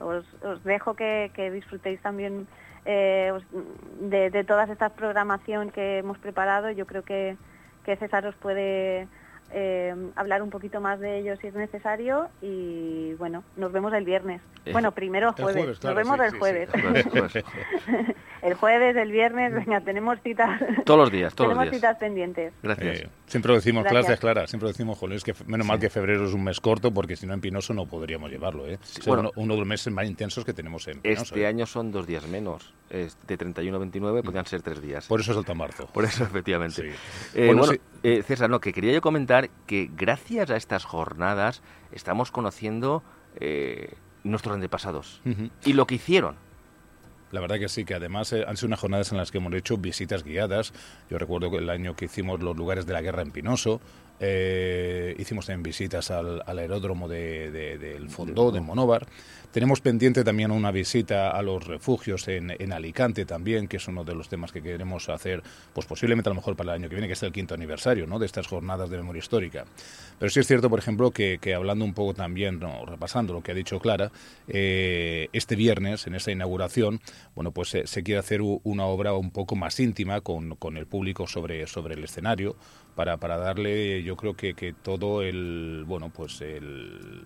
os, 0.00 0.24
dejo 0.64 0.94
que, 0.94 1.30
disfrutéis 1.52 2.00
también 2.00 2.48
eh, 2.84 3.32
de, 4.00 4.30
de 4.30 4.42
todas 4.42 4.68
estas 4.70 4.90
programación 4.90 5.70
que 5.70 5.98
hemos 5.98 6.18
preparado. 6.18 6.72
Yo 6.72 6.84
creo 6.84 7.04
que, 7.04 7.36
que 7.84 7.96
César 7.96 8.26
os 8.26 8.34
puede 8.34 9.06
eh, 9.52 9.94
hablar 10.16 10.42
un 10.42 10.50
poquito 10.50 10.80
más 10.80 11.00
de 11.00 11.18
ellos 11.18 11.38
si 11.40 11.46
es 11.46 11.54
necesario 11.54 12.28
y 12.42 13.14
bueno, 13.14 13.44
nos 13.56 13.72
vemos 13.72 13.92
el 13.92 14.04
viernes. 14.04 14.40
bueno, 14.72 14.92
primero 14.92 15.32
jueves, 15.32 15.82
nos 15.82 15.94
vemos 15.94 16.20
el 16.20 16.38
jueves. 16.38 16.68
el 18.42 18.54
jueves, 18.54 18.96
el 18.96 19.12
viernes, 19.12 19.52
venga, 19.52 19.80
tenemos 19.80 20.20
citas. 20.22 20.60
Todos 20.84 21.00
los 21.00 21.10
días, 21.10 21.34
todos 21.34 21.50
tenemos 21.50 21.64
los 21.66 21.72
días. 21.72 21.80
citas 21.80 21.96
pendientes. 21.98 22.52
Gracias. 22.62 23.00
Eh, 23.00 23.08
siempre 23.26 23.50
lo 23.50 23.56
decimos, 23.56 23.84
Gracias. 23.84 24.20
Clara, 24.20 24.46
siempre 24.46 24.66
lo 24.66 24.72
decimos, 24.72 24.98
joder, 24.98 25.16
es 25.16 25.24
que 25.24 25.34
menos 25.46 25.66
mal 25.66 25.78
que 25.78 25.90
febrero 25.90 26.26
es 26.26 26.34
un 26.34 26.44
mes 26.44 26.60
corto 26.60 26.92
porque 26.92 27.16
si 27.16 27.26
no 27.26 27.34
en 27.34 27.40
Pinoso 27.40 27.74
no 27.74 27.86
podríamos 27.86 28.30
llevarlo. 28.30 28.66
¿eh? 28.66 28.78
bueno, 29.06 29.30
uno, 29.36 29.54
de 29.54 29.60
los 29.60 29.68
meses 29.68 29.92
más 29.92 30.06
intensos 30.06 30.44
que 30.44 30.52
tenemos 30.52 30.86
en 30.88 31.00
Pinoso. 31.00 31.22
Este 31.22 31.42
¿eh? 31.42 31.46
año 31.46 31.66
son 31.66 31.90
dos 31.92 32.06
días 32.06 32.26
menos. 32.26 32.72
de 32.90 33.36
31 33.36 33.76
a 33.76 33.78
29 33.80 34.22
podrían 34.22 34.46
ser 34.46 34.62
tres 34.62 34.80
días. 34.80 35.06
Por 35.06 35.20
eso 35.20 35.32
es 35.32 35.48
el 35.48 35.54
marzo. 35.56 35.86
Por 35.92 36.04
eso, 36.04 36.24
efectivamente. 36.24 36.92
Eh, 37.34 37.52
bueno, 37.52 37.64
César, 38.22 38.48
no, 38.48 38.60
que 38.60 38.72
quería 38.72 38.92
yo 38.92 39.00
comentar 39.00 39.35
que 39.66 39.90
gracias 39.96 40.50
a 40.50 40.56
estas 40.56 40.84
jornadas 40.84 41.62
estamos 41.92 42.30
conociendo 42.30 43.02
nuestros 44.24 44.54
antepasados 44.54 45.20
y 45.64 45.72
lo 45.74 45.86
que 45.86 45.96
hicieron. 45.96 46.36
La 47.32 47.40
verdad 47.40 47.58
que 47.58 47.68
sí, 47.68 47.84
que 47.84 47.94
además 47.94 48.32
eh, 48.32 48.44
han 48.46 48.56
sido 48.56 48.68
unas 48.68 48.80
jornadas 48.80 49.10
en 49.10 49.18
las 49.18 49.30
que 49.32 49.38
hemos 49.38 49.52
hecho 49.54 49.76
visitas 49.76 50.22
guiadas. 50.22 50.72
Yo 51.10 51.18
recuerdo 51.18 51.50
que 51.50 51.56
el 51.58 51.68
año 51.70 51.96
que 51.96 52.04
hicimos 52.04 52.40
los 52.40 52.56
lugares 52.56 52.86
de 52.86 52.92
la 52.92 53.02
guerra 53.02 53.22
en 53.22 53.32
Pinoso, 53.32 53.80
eh, 54.20 55.14
hicimos 55.18 55.46
también 55.46 55.62
visitas 55.62 56.10
al, 56.10 56.42
aeródromo 56.46 57.08
de, 57.08 57.50
del 57.50 58.08
Fondó, 58.08 58.50
de 58.50 58.60
Monóvar. 58.60 59.06
Tenemos 59.52 59.80
pendiente 59.80 60.22
también 60.22 60.50
una 60.50 60.70
visita 60.70 61.30
a 61.30 61.40
los 61.40 61.66
refugios 61.66 62.28
en, 62.28 62.50
en, 62.50 62.72
Alicante 62.74 63.24
también, 63.24 63.68
que 63.68 63.78
es 63.78 63.88
uno 63.88 64.04
de 64.04 64.14
los 64.14 64.28
temas 64.28 64.52
que 64.52 64.60
queremos 64.60 65.08
hacer, 65.08 65.42
pues 65.72 65.86
posiblemente 65.86 66.28
a 66.28 66.32
lo 66.32 66.34
mejor 66.34 66.56
para 66.56 66.72
el 66.72 66.82
año 66.82 66.88
que 66.90 66.94
viene, 66.94 67.06
que 67.06 67.14
es 67.14 67.22
el 67.22 67.32
quinto 67.32 67.54
aniversario 67.54 68.06
¿no? 68.06 68.18
de 68.18 68.26
estas 68.26 68.46
jornadas 68.46 68.90
de 68.90 68.98
memoria 68.98 69.20
histórica. 69.20 69.64
Pero 70.18 70.28
sí 70.30 70.40
es 70.40 70.46
cierto, 70.46 70.68
por 70.68 70.78
ejemplo, 70.78 71.10
que, 71.10 71.38
hablando 71.54 71.84
un 71.86 71.94
poco 71.94 72.12
también, 72.12 72.58
no, 72.58 72.84
repasando 72.84 73.32
lo 73.32 73.42
que 73.42 73.52
ha 73.52 73.54
dicho 73.54 73.78
Clara, 73.80 74.12
eh, 74.48 75.28
este 75.32 75.56
viernes, 75.56 76.06
en 76.06 76.14
esta 76.14 76.32
inauguración, 76.32 77.00
bueno, 77.34 77.50
pues 77.52 77.70
se, 77.70 78.02
quiere 78.02 78.18
hacer 78.18 78.40
una 78.42 78.84
obra 78.84 79.14
un 79.14 79.30
poco 79.30 79.56
más 79.56 79.80
íntima 79.80 80.20
con, 80.20 80.56
con 80.56 80.76
el 80.76 80.86
público 80.86 81.26
sobre, 81.26 81.66
sobre 81.66 81.94
el 81.94 82.04
escenario, 82.04 82.56
para, 82.96 83.18
para 83.18 83.36
darle, 83.36 84.02
yo 84.02 84.16
creo 84.16 84.34
que, 84.34 84.54
que 84.54 84.72
todo 84.72 85.22
el, 85.22 85.84
bueno, 85.86 86.10
pues 86.10 86.40
el 86.40 87.22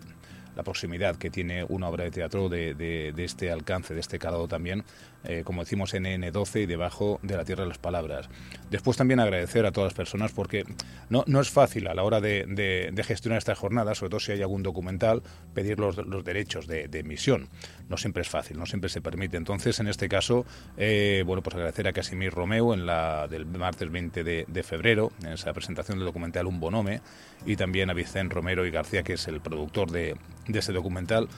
la 0.56 0.62
proximidad 0.62 1.16
que 1.16 1.30
tiene 1.30 1.64
una 1.64 1.88
obra 1.88 2.04
de 2.04 2.10
teatro 2.10 2.48
de, 2.48 2.74
de, 2.74 3.24
este 3.24 3.50
alcance, 3.50 3.94
de 3.94 4.00
este 4.00 4.18
calado 4.18 4.48
también, 4.48 4.84
eh, 5.24 5.42
como 5.44 5.62
decimos 5.62 5.94
en 5.94 6.04
N12 6.04 6.62
y 6.62 6.66
debajo 6.66 7.20
de 7.22 7.36
la 7.36 7.44
tierra 7.44 7.64
de 7.64 7.68
las 7.68 7.78
palabras. 7.78 8.28
Después 8.70 8.96
también 8.96 9.20
agradecer 9.20 9.66
a 9.66 9.72
todas 9.72 9.88
las 9.88 9.94
personas 9.94 10.32
porque 10.32 10.64
no, 11.08 11.24
no 11.26 11.40
es 11.40 11.50
fácil 11.50 11.86
a 11.88 11.94
la 11.94 12.02
hora 12.02 12.20
de, 12.20 12.44
de 12.92 13.04
gestionar 13.04 13.38
esta 13.38 13.54
jornada, 13.54 13.94
sobre 13.94 14.10
todo 14.10 14.20
si 14.20 14.32
hay 14.32 14.42
algún 14.42 14.62
documental, 14.62 15.22
pedir 15.54 15.78
los, 15.78 15.96
los 15.96 16.24
derechos 16.24 16.66
de, 16.66 16.88
emisión. 16.92 17.48
No 17.88 17.96
siempre 17.96 18.22
es 18.22 18.28
fácil, 18.28 18.58
no 18.58 18.66
siempre 18.66 18.90
se 18.90 19.00
permite. 19.00 19.36
Entonces, 19.36 19.80
en 19.80 19.88
este 19.88 20.08
caso, 20.08 20.44
eh, 20.76 21.22
bueno, 21.26 21.42
pues 21.42 21.56
agradecer 21.56 21.88
a 21.88 21.92
Casimir 21.92 22.32
Romeo 22.32 22.74
en 22.74 22.86
la 22.86 23.26
del 23.28 23.46
martes 23.46 23.90
20 23.90 24.24
de, 24.24 24.62
febrero, 24.62 25.12
en 25.22 25.32
esa 25.32 25.52
presentación 25.52 25.98
del 25.98 26.06
documental 26.06 26.46
Un 26.46 26.60
Bonome, 26.60 27.00
y 27.46 27.56
también 27.56 27.90
a 27.90 27.94
Vicente 27.94 28.34
Romero 28.34 28.66
y 28.66 28.70
García, 28.70 29.02
que 29.02 29.14
es 29.14 29.26
el 29.28 29.40
productor 29.40 29.90
de, 29.90 30.16
de 30.52 30.58
ese 30.58 30.72
documental. 30.72 31.28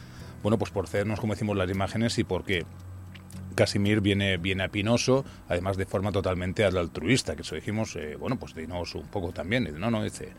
Bueno, 0.42 0.58
pues 0.58 0.70
por 0.70 0.84
hacernos, 0.84 1.20
como 1.20 1.34
decimos, 1.34 1.56
las 1.56 1.70
imágenes 1.70 2.18
y 2.18 2.24
porque 2.24 2.64
Casimir 3.54 4.00
viene, 4.00 4.38
viene 4.38 4.64
a 4.64 4.68
Pinoso, 4.68 5.24
además 5.48 5.76
de 5.76 5.86
forma 5.86 6.10
totalmente 6.10 6.64
altruista, 6.64 7.36
que 7.36 7.42
eso 7.42 7.54
dijimos, 7.54 7.94
eh, 7.96 8.16
bueno, 8.16 8.38
pues 8.38 8.54
dinos 8.54 8.94
un 8.94 9.06
poco 9.06 9.32
también. 9.32 9.68
No, 9.78 9.90
no, 9.90 10.02
dice, 10.02 10.30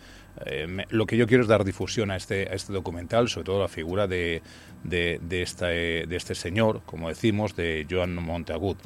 eh, 0.46 0.86
lo 0.90 1.06
que 1.06 1.18
yo 1.18 1.28
quiero 1.28 1.44
es 1.44 1.50
dar 1.50 1.64
difusión 1.64 2.12
a 2.12 2.16
este, 2.16 2.50
a 2.50 2.54
este 2.54 2.74
documental, 2.74 3.30
sobre 3.30 3.46
todo 3.46 3.62
la 3.62 3.68
figura 3.68 4.08
de, 4.08 4.42
de, 4.84 5.20
de, 5.22 5.42
esta, 5.42 5.68
de 5.68 6.16
este 6.16 6.36
señor, 6.36 6.82
como 6.86 7.10
decimos, 7.10 7.56
de 7.56 7.86
Joan 7.90 8.16
Montagut. 8.16 8.78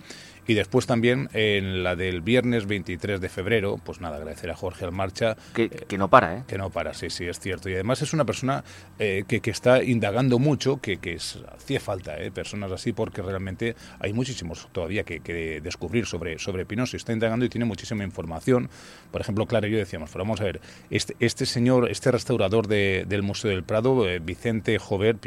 Y 0.47 0.53
después 0.53 0.87
también 0.87 1.29
en 1.33 1.83
la 1.83 1.95
del 1.95 2.21
viernes 2.21 2.65
23 2.65 3.19
de 3.19 3.29
febrero, 3.29 3.79
pues 3.83 3.99
nada, 3.99 4.15
agradecer 4.15 4.49
a 4.49 4.55
Jorge 4.55 4.85
Almarcha. 4.85 5.35
Que, 5.53 5.69
que 5.69 5.97
no 5.97 6.09
para, 6.09 6.37
¿eh? 6.37 6.43
Que 6.47 6.57
no 6.57 6.69
para, 6.69 6.93
sí, 6.93 7.09
sí, 7.09 7.25
es 7.25 7.39
cierto. 7.39 7.69
Y 7.69 7.73
además 7.73 8.01
es 8.01 8.13
una 8.13 8.23
persona 8.23 8.63
eh, 8.97 9.25
que, 9.27 9.41
que, 9.41 9.51
está 9.51 9.83
indagando 9.83 10.39
mucho, 10.39 10.77
que, 10.77 10.97
que 10.97 11.13
es, 11.13 11.39
hacía 11.53 11.81
falta, 11.81 12.17
¿eh? 12.17 12.31
personas 12.31 12.71
así, 12.71 12.93
porque 12.93 13.21
realmente 13.21 13.75
hay 13.99 14.13
muchísimos 14.13 14.69
todavía 14.71 15.03
que, 15.03 15.19
que 15.19 15.59
descubrir 15.61 16.05
sobre, 16.05 16.39
sobre 16.39 16.65
Pinoso. 16.65 16.95
Está 16.95 17.11
indagando 17.11 17.45
y 17.45 17.49
tiene 17.49 17.65
muchísima 17.65 18.05
información. 18.05 18.69
Por 19.11 19.19
ejemplo, 19.19 19.45
Clara 19.47 19.67
y 19.67 19.71
yo 19.71 19.77
decíamos, 19.77 20.11
pero 20.11 20.23
vamos 20.23 20.39
a 20.39 20.45
ver, 20.45 20.61
este, 20.89 21.15
este 21.19 21.45
señor, 21.45 21.89
este 21.89 22.09
restaurador 22.09 22.67
de, 22.67 23.05
del 23.07 23.21
Museo 23.21 23.51
del 23.51 23.63
Prado, 23.63 24.07
eh, 24.07 24.19
Vicente 24.19 24.79
Jover 24.79 25.17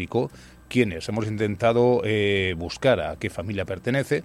Quiénes. 0.71 1.09
Hemos 1.09 1.27
intentado 1.27 2.01
eh, 2.05 2.55
buscar 2.57 3.01
a 3.01 3.17
qué 3.17 3.29
familia 3.29 3.65
pertenece, 3.65 4.23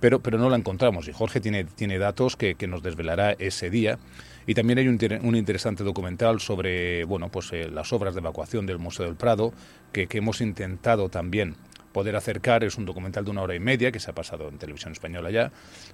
pero, 0.00 0.20
pero 0.20 0.38
no 0.38 0.48
la 0.48 0.56
encontramos. 0.56 1.08
Y 1.08 1.12
Jorge 1.12 1.40
tiene, 1.40 1.64
tiene 1.64 1.98
datos 1.98 2.36
que, 2.36 2.54
que 2.54 2.68
nos 2.68 2.82
desvelará 2.82 3.32
ese 3.32 3.68
día. 3.68 3.98
Y 4.46 4.54
también 4.54 4.78
hay 4.78 4.88
un, 4.88 4.98
un 5.22 5.36
interesante 5.36 5.82
documental 5.84 6.40
sobre 6.40 7.04
bueno, 7.04 7.30
pues, 7.30 7.52
eh, 7.52 7.68
las 7.68 7.92
obras 7.92 8.14
de 8.14 8.20
evacuación 8.20 8.64
del 8.64 8.78
Museo 8.78 9.06
del 9.06 9.16
Prado, 9.16 9.52
que, 9.92 10.06
que 10.06 10.18
hemos 10.18 10.40
intentado 10.40 11.08
también 11.08 11.56
poder 11.92 12.16
acercar. 12.16 12.64
Es 12.64 12.76
un 12.76 12.84
documental 12.84 13.24
de 13.24 13.30
una 13.30 13.42
hora 13.42 13.54
y 13.54 13.60
media 13.60 13.92
que 13.92 14.00
se 14.00 14.10
ha 14.10 14.14
pasado 14.14 14.48
en 14.48 14.58
televisión 14.58 14.92
española 14.92 15.30
ya, 15.30 15.50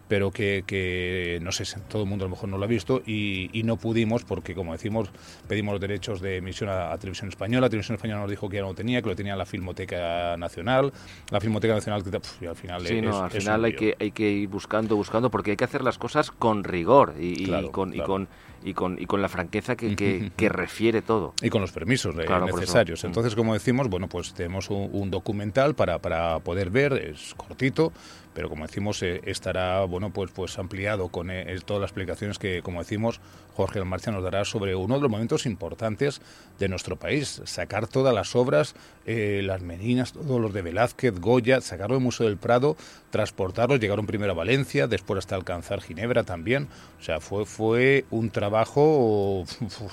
pero 0.09 0.31
que, 0.31 0.65
que 0.67 1.39
no 1.43 1.53
sé, 1.53 1.65
todo 1.89 2.03
el 2.03 2.09
mundo 2.09 2.25
a 2.25 2.29
lo 2.29 2.35
mejor 2.35 2.49
no 2.49 2.59
lo 2.59 2.65
ha 2.65 2.69
visto 2.69 3.03
y, 3.07 3.51
y, 3.53 3.63
no 3.63 3.77
pudimos 3.77 4.25
porque, 4.25 4.55
como 4.55 4.73
decimos, 4.73 5.11
pedimos 5.49 5.73
los 5.73 5.81
derechos 5.81 6.21
de 6.21 6.37
emisión 6.37 6.69
a, 6.69 6.93
a, 6.93 6.99
televisión 6.99 7.29
española. 7.29 7.63
La 7.63 7.71
televisión 7.71 7.97
española 7.97 8.23
nos 8.23 8.31
dijo 8.31 8.49
que 8.49 8.57
ya 8.57 8.63
no 8.63 8.69
lo 8.69 8.75
tenía, 8.75 9.01
que 9.03 9.09
lo 9.09 9.17
tenía 9.17 9.37
la 9.37 9.47
Filmoteca 9.47 10.37
Nacional. 10.37 10.93
La 11.31 11.41
Filmoteca 11.41 11.75
Nacional, 11.75 12.03
que 12.03 12.11
pff, 12.21 12.43
al 12.49 12.57
final 12.57 12.87
sí, 12.87 12.99
es, 12.99 13.03
no, 13.03 13.23
al 13.23 13.31
es 13.31 13.39
final 13.39 13.65
hay 13.65 13.75
que, 13.75 13.97
hay 13.99 14.11
que 14.11 14.31
ir 14.31 14.49
buscando, 14.49 14.97
buscando, 14.97 15.31
porque 15.31 15.53
hay 15.53 15.57
que 15.57 15.65
hacer 15.65 15.83
las 15.83 15.99
cosas 15.99 16.31
con 16.31 16.65
rigor 16.65 17.15
y, 17.19 17.45
Claro, 17.45 17.69
y 17.69 17.71
con, 17.71 17.91
claro. 17.91 18.05
y 18.05 18.07
con 18.07 18.29
y 18.65 18.73
con, 18.73 18.99
y 18.99 19.05
con 19.05 19.21
la 19.21 19.29
franqueza 19.29 19.77
que, 19.77 19.95
que, 19.95 20.33
que 20.37 20.49
refiere 20.49 21.03
todo. 21.03 21.35
y 21.43 21.51
con 21.51 21.61
los 21.61 21.71
permisos 21.71 22.17
eh, 22.19 22.25
Claro, 22.25 22.47
necesarios. 22.47 23.05
Mm. 23.05 23.09
Entonces, 23.09 23.35
como 23.35 23.53
decimos, 23.53 23.89
bueno, 23.89 24.09
pues 24.09 24.33
tenemos 24.33 24.71
un, 24.71 24.89
un 24.91 25.11
documental 25.11 25.75
para, 25.75 25.84
para 26.01 26.39
poder 26.41 26.71
ver, 26.71 26.93
es 26.95 27.35
cortito, 27.37 27.93
pero 28.35 28.49
como 28.49 28.67
decimos, 28.67 29.03
eh, 29.03 29.21
estará, 29.25 29.85
bueno, 29.85 30.11
pues, 30.11 30.31
pues 30.33 30.59
ampliado 30.59 31.09
con 31.09 31.31
eh, 31.31 31.47
todas 31.65 31.81
las 31.81 31.89
explicaciones 31.91 32.39
que, 32.39 32.63
como 32.63 32.81
decimos, 32.81 33.21
Jorge 33.55 33.79
del 33.79 33.89
Marcha 33.89 34.11
nos 34.11 34.23
dará 34.25 34.45
sobre 34.45 34.75
uno 34.75 34.97
de 34.97 35.01
los 35.03 35.11
momentos 35.11 35.47
importantes 35.47 36.21
de 36.59 36.69
nuestro 36.69 36.97
país. 36.97 37.41
Sacar 37.45 37.87
todas 37.87 38.13
las 38.15 38.35
obras, 38.35 38.75
eh, 39.07 39.43
las 39.45 39.63
meninas, 39.63 40.13
todos 40.13 40.41
los 40.41 40.53
de 40.53 40.63
Velázquez, 40.63 41.21
Goya, 41.21 41.61
sacarlo 41.61 41.95
del 41.95 42.03
Museo 42.05 42.27
del 42.27 42.37
Prado, 42.37 42.77
transportarlos, 43.11 43.79
llegaron 43.79 44.07
primero 44.07 44.33
a 44.33 44.35
Valencia, 44.35 44.89
después 44.89 45.19
hasta 45.19 45.37
alcanzar 45.37 45.81
Ginebra 45.81 46.25
también. 46.25 46.69
O 47.01 47.03
sea, 47.05 47.21
fue, 47.21 47.47
fue 47.47 48.05
un 48.11 48.31
trabajo 48.31 49.45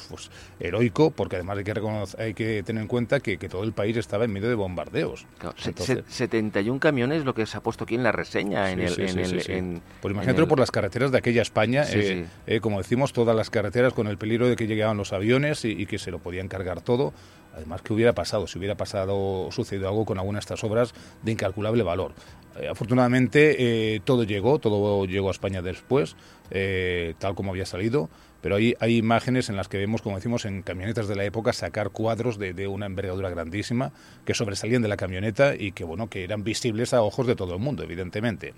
pues, 0.09 0.31
heroico, 0.59 1.11
porque 1.11 1.35
además 1.35 1.57
hay 1.59 1.63
que, 1.63 1.73
reconocer, 1.73 2.21
hay 2.21 2.33
que 2.33 2.63
tener 2.63 2.81
en 2.81 2.87
cuenta 2.87 3.19
que, 3.19 3.37
que 3.37 3.49
todo 3.49 3.63
el 3.63 3.73
país 3.73 3.95
estaba 3.97 4.25
en 4.25 4.31
medio 4.33 4.49
de 4.49 4.55
bombardeos. 4.55 5.25
Claro, 5.37 5.55
Entonces- 5.63 6.03
se- 6.07 6.13
71 6.13 6.79
camiones 6.79 7.25
lo 7.25 7.33
que 7.35 7.45
se 7.45 7.57
ha 7.57 7.61
puesto 7.61 7.83
aquí 7.83 7.95
en 7.95 8.03
la 8.03 8.11
reseña. 8.33 8.71
en 8.71 8.79
Sí, 8.79 8.85
el, 8.85 8.93
sí, 8.95 9.01
en 9.01 9.19
el- 9.19 9.51
en- 9.51 9.81
Pues 10.01 10.11
en 10.11 10.15
imagínate 10.15 10.41
el- 10.41 10.47
por 10.47 10.59
las 10.59 10.71
carreteras 10.71 11.11
de 11.11 11.17
aquella 11.17 11.41
España, 11.41 11.83
eh, 11.89 12.25
eh, 12.47 12.59
como 12.59 12.77
decimos, 12.79 13.13
todas 13.13 13.35
las 13.35 13.49
carreteras 13.49 13.93
con 13.93 14.07
el 14.07 14.17
peligro 14.17 14.47
de 14.47 14.55
que 14.55 14.67
llegaban 14.67 14.97
los 14.97 15.13
aviones 15.13 15.65
y, 15.65 15.69
y 15.71 15.85
que 15.85 15.97
se 15.99 16.11
lo 16.11 16.19
podían 16.19 16.47
cargar 16.47 16.81
todo. 16.81 17.13
Además, 17.53 17.81
¿qué 17.81 17.91
hubiera 17.93 18.13
pasado? 18.13 18.47
Si 18.47 18.57
hubiera 18.57 18.75
pasado 18.75 19.49
sucedido 19.51 19.89
algo 19.89 20.05
con 20.05 20.17
alguna 20.17 20.37
de 20.37 20.41
estas 20.41 20.63
obras 20.63 20.93
de 21.21 21.31
incalculable 21.33 21.83
valor. 21.83 22.13
Eh, 22.59 22.67
afortunadamente, 22.69 23.95
eh, 23.95 23.99
todo 24.03 24.23
llegó, 24.23 24.59
todo 24.59 25.05
llegó 25.05 25.27
a 25.27 25.31
España 25.31 25.61
después, 25.61 26.15
eh, 26.49 27.13
tal 27.19 27.35
como 27.35 27.51
había 27.51 27.65
salido. 27.65 28.09
Pero 28.41 28.55
hay, 28.55 28.75
hay 28.79 28.97
imágenes 28.97 29.49
en 29.49 29.55
las 29.55 29.67
que 29.67 29.77
vemos, 29.77 30.01
como 30.01 30.15
decimos, 30.15 30.45
en 30.45 30.61
camionetas 30.61 31.07
de 31.07 31.15
la 31.15 31.23
época 31.23 31.53
sacar 31.53 31.91
cuadros 31.91 32.37
de, 32.37 32.53
de 32.53 32.67
una 32.67 32.85
envergadura 32.85 33.29
grandísima 33.29 33.91
que 34.25 34.33
sobresalían 34.33 34.81
de 34.81 34.87
la 34.87 34.97
camioneta 34.97 35.55
y 35.55 35.71
que, 35.71 35.83
bueno, 35.83 36.09
que 36.09 36.23
eran 36.23 36.43
visibles 36.43 36.93
a 36.93 37.01
ojos 37.01 37.27
de 37.27 37.35
todo 37.35 37.53
el 37.53 37.59
mundo, 37.59 37.83
evidentemente. 37.83 38.53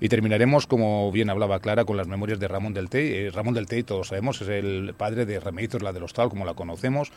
Y 0.00 0.08
terminaremos, 0.08 0.66
como 0.66 1.10
bien 1.12 1.30
hablaba 1.30 1.60
Clara, 1.60 1.84
con 1.84 1.96
las 1.96 2.06
memorias 2.06 2.38
de 2.38 2.48
Ramón 2.48 2.74
del 2.74 2.88
Tey. 2.88 3.12
Eh, 3.12 3.30
Ramón 3.30 3.54
del 3.54 3.66
Tey, 3.66 3.82
todos 3.82 4.08
sabemos, 4.08 4.40
es 4.40 4.48
el 4.48 4.94
padre 4.96 5.26
de 5.26 5.40
Remedios, 5.40 5.82
la 5.82 5.92
del 5.92 6.02
Hostal, 6.02 6.28
como 6.28 6.44
la 6.44 6.54
conocemos. 6.54 7.12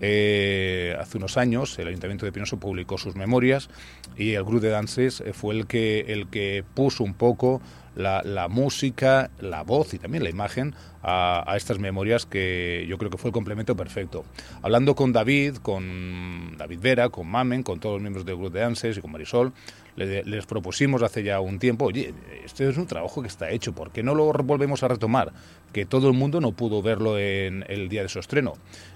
Eh, 0.00 0.96
hace 0.98 1.18
unos 1.18 1.36
años 1.36 1.78
el 1.78 1.88
Ayuntamiento 1.88 2.24
de 2.24 2.32
Pinoso 2.32 2.58
publicó 2.58 2.96
sus 2.96 3.16
memorias 3.16 3.68
y 4.16 4.32
el 4.32 4.44
grupo 4.44 4.60
de 4.60 4.70
dances 4.70 5.22
fue 5.34 5.54
el 5.54 5.66
que, 5.66 6.00
el 6.08 6.28
que 6.28 6.64
puso 6.74 7.04
un 7.04 7.14
poco 7.14 7.60
la, 7.94 8.22
la, 8.22 8.48
música, 8.48 9.30
la 9.40 9.62
voz 9.62 9.94
y 9.94 9.98
también 9.98 10.22
la 10.22 10.30
imagen 10.30 10.74
a, 11.02 11.44
a, 11.50 11.56
estas 11.56 11.78
memorias 11.78 12.26
que 12.26 12.86
yo 12.88 12.98
creo 12.98 13.10
que 13.10 13.18
fue 13.18 13.28
el 13.28 13.32
complemento 13.32 13.76
perfecto. 13.76 14.24
Hablando 14.62 14.94
con 14.94 15.12
David, 15.12 15.56
con 15.56 16.56
David 16.56 16.78
Vera, 16.80 17.08
con 17.08 17.26
Mamen, 17.26 17.62
con 17.62 17.80
todos 17.80 17.94
los 17.94 18.02
miembros 18.02 18.24
del 18.24 18.36
grupo 18.36 18.50
de 18.50 18.60
Dances 18.60 18.96
y 18.96 19.00
con 19.00 19.12
Marisol, 19.12 19.52
les, 19.96 20.46
propusimos 20.46 21.02
hace 21.02 21.22
ya 21.22 21.40
un 21.40 21.58
tiempo, 21.58 21.86
oye, 21.86 22.14
este 22.44 22.68
es 22.68 22.76
un 22.76 22.86
trabajo 22.86 23.22
que 23.22 23.28
está 23.28 23.50
hecho, 23.50 23.72
¿por 23.72 23.90
qué 23.90 24.02
no 24.02 24.14
lo 24.14 24.32
volvemos 24.32 24.82
a 24.82 24.88
retomar? 24.88 25.32
Que 25.72 25.86
todo 25.86 26.08
el 26.08 26.14
mundo 26.14 26.40
no 26.40 26.52
pudo 26.52 26.82
verlo 26.82 27.18
en 27.18 27.64
el 27.68 27.88
día 27.88 28.02
de 28.02 28.08
su 28.08 28.18
estreno. 28.18 28.54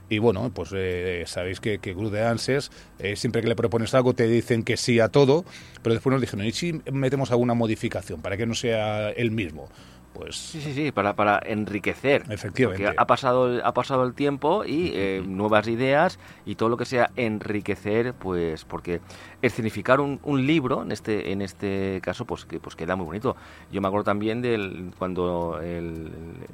Y 0.09 0.19
bueno, 0.19 0.51
pues 0.53 0.71
eh, 0.75 1.25
sabéis 1.27 1.61
que, 1.61 1.79
que 1.79 1.95
Grup 1.95 2.13
de 2.13 2.25
Anses, 2.25 2.71
eh, 2.99 3.17
siempre 3.17 3.43
que 3.43 3.49
le 3.49 3.57
propones 3.57 3.95
algo 3.95 4.15
te 4.15 4.27
dicen 4.27 4.63
que 4.63 4.77
sí 4.77 5.01
a 5.01 5.09
todo, 5.09 5.45
pero 5.83 5.95
después 5.95 6.13
nos 6.13 6.21
dijeron, 6.21 6.47
¿y 6.47 6.53
si 6.53 6.81
metemos 6.93 7.31
alguna 7.31 7.55
modificación 7.55 8.21
para 8.21 8.37
que 8.37 8.47
no 8.47 8.55
sea 8.55 9.11
el 9.11 9.31
mismo? 9.31 9.69
Pues... 10.15 10.37
Sí, 10.37 10.61
sí, 10.61 10.73
sí, 10.73 10.93
para, 10.93 11.15
para 11.15 11.41
enriquecer. 11.45 12.25
Efectivamente. 12.31 12.85
Porque 12.85 12.97
ha 12.97 13.07
pasado, 13.07 13.61
ha 13.63 13.75
pasado 13.75 14.05
el 14.05 14.15
tiempo 14.15 14.65
y 14.65 14.93
eh, 14.95 15.23
nuevas 15.27 15.67
ideas 15.69 16.19
y 16.47 16.55
todo 16.55 16.69
lo 16.69 16.77
que 16.77 16.85
sea 16.85 17.11
enriquecer, 17.17 18.15
pues 18.15 18.65
porque 18.65 19.01
escenificar 19.43 20.01
un, 20.01 20.21
un, 20.23 20.47
libro, 20.47 20.83
en 20.83 20.93
este 20.93 21.33
en 21.33 21.43
este 21.43 22.01
caso, 22.03 22.25
pues 22.25 22.45
que 22.45 22.61
pues 22.61 22.77
queda 22.77 22.97
muy 22.97 23.07
bonito. 23.07 23.37
Yo 23.73 23.81
me 23.81 23.89
acuerdo 23.89 24.05
también 24.05 24.41
del 24.41 24.93
cuando 24.99 25.61
el, 25.61 26.13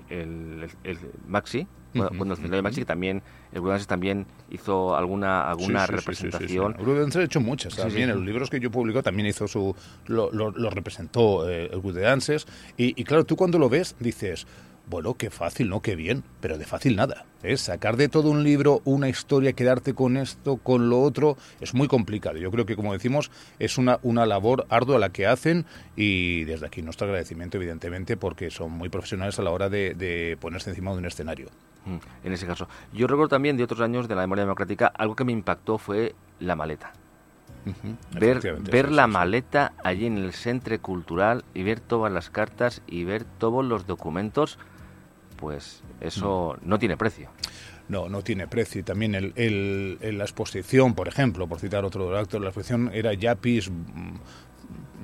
el, 0.09 0.65
el, 0.65 0.71
el 0.85 0.99
Maxi, 1.29 1.67
-huh. 1.95 2.63
Maxi, 2.63 2.81
que 2.81 2.87
también 2.87 3.23
el 3.53 3.61
Grudenses 3.61 3.87
también 3.87 4.27
hizo 4.51 4.97
alguna 4.97 5.49
alguna 5.49 5.87
sí, 5.87 5.93
sí, 5.93 5.97
representación. 5.97 6.75
Sí, 6.77 6.83
Grudenses 6.83 7.23
ha 7.23 7.25
hecho 7.25 7.41
muchas 7.41 7.77
también. 7.77 8.11
En 8.11 8.17
los 8.17 8.25
libros 8.25 8.51
que 8.51 8.61
yo 8.61 8.71
publico 8.71 9.03
también 9.03 9.27
hizo 9.27 9.49
su. 9.49 9.75
lo, 10.07 10.31
lo, 10.33 10.51
lo 10.51 10.71
representó 10.71 11.49
eh, 11.49 11.71
el 11.73 11.81
Grudenses. 11.81 12.47
Y, 12.77 13.01
y 13.01 13.05
claro, 13.05 13.25
tú 13.25 13.37
cuando 13.37 13.59
lo 13.59 13.69
ves 13.69 13.97
dices. 13.99 14.47
Bueno, 14.89 15.15
qué 15.15 15.31
fácil, 15.31 15.69
¿no? 15.69 15.83
Qué 15.83 15.95
bien, 15.95 16.25
pero 16.41 16.59
de 16.59 16.65
fácil 16.65 16.97
nada. 16.97 17.25
¿eh? 17.45 17.57
Sacar 17.57 17.97
de 17.97 18.09
todo 18.09 18.29
un 18.29 18.43
libro 18.43 18.81
una 18.85 19.09
historia, 19.09 19.53
quedarte 19.53 19.95
con 19.95 20.17
esto, 20.17 20.57
con 20.57 20.91
lo 20.91 21.01
otro, 21.01 21.37
es 21.61 21.75
muy 21.75 21.87
complicado. 21.87 22.39
Yo 22.39 22.51
creo 22.51 22.67
que, 22.67 22.75
como 22.75 22.93
decimos, 22.93 23.31
es 23.61 23.79
una, 23.79 24.01
una 24.03 24.27
labor 24.27 24.67
ardua 24.69 24.99
la 24.99 25.11
que 25.11 25.29
hacen 25.29 25.65
y 25.95 26.43
desde 26.43 26.67
aquí 26.67 26.83
nuestro 26.83 27.07
agradecimiento, 27.07 27.57
evidentemente, 27.57 28.17
porque 28.17 28.51
son 28.51 28.73
muy 28.73 28.89
profesionales 28.89 29.39
a 29.39 29.43
la 29.43 29.53
hora 29.53 29.69
de, 29.69 29.95
de 29.95 30.37
ponerse 30.41 30.71
encima 30.71 30.91
de 30.91 30.99
un 30.99 31.07
escenario. 31.07 31.51
Mm, 31.85 31.97
En 32.27 32.33
ese 32.33 32.47
caso. 32.47 32.69
Yo 32.93 33.07
recuerdo 33.07 33.29
también 33.29 33.57
de 33.57 33.65
otros 33.65 33.81
años 33.81 34.07
de 34.09 34.15
la 34.15 34.23
memoria 34.23 34.45
democrática, 34.45 34.87
algo 34.89 35.17
que 35.17 35.25
me 35.25 35.33
impactó 35.33 35.79
fue 35.79 36.15
la 36.39 36.57
maleta. 36.57 36.93
Uh 37.67 37.71
-huh. 37.71 38.19
Ver, 38.19 38.61
ver 38.61 38.91
la 38.91 39.07
maleta 39.07 39.73
allí 39.85 40.07
en 40.07 40.17
el 40.19 40.33
Centre 40.33 40.79
Cultural 40.79 41.45
y 41.55 41.63
ver 41.63 41.81
todas 41.81 42.11
las 42.13 42.31
cartas 42.31 42.83
y 42.87 43.05
ver 43.05 43.25
todos 43.25 43.65
los 43.65 43.87
documentos, 43.87 44.59
pues 45.37 45.83
eso 46.01 46.57
no, 46.63 46.69
no 46.71 46.79
tiene 46.79 46.97
precio. 46.97 47.29
No, 47.89 48.09
no 48.09 48.23
tiene 48.23 48.47
precio. 48.47 48.81
Y 48.81 48.85
también 48.85 49.15
el, 49.17 49.33
el, 49.35 49.99
el, 50.01 50.19
la 50.19 50.25
exposición, 50.25 50.95
por 50.95 51.09
ejemplo, 51.09 51.49
por 51.49 51.59
citar 51.59 51.85
otro 51.85 52.17
actor, 52.17 52.41
la 52.41 52.49
exposición 52.49 52.91
era 52.95 53.13
Yapis 53.15 53.71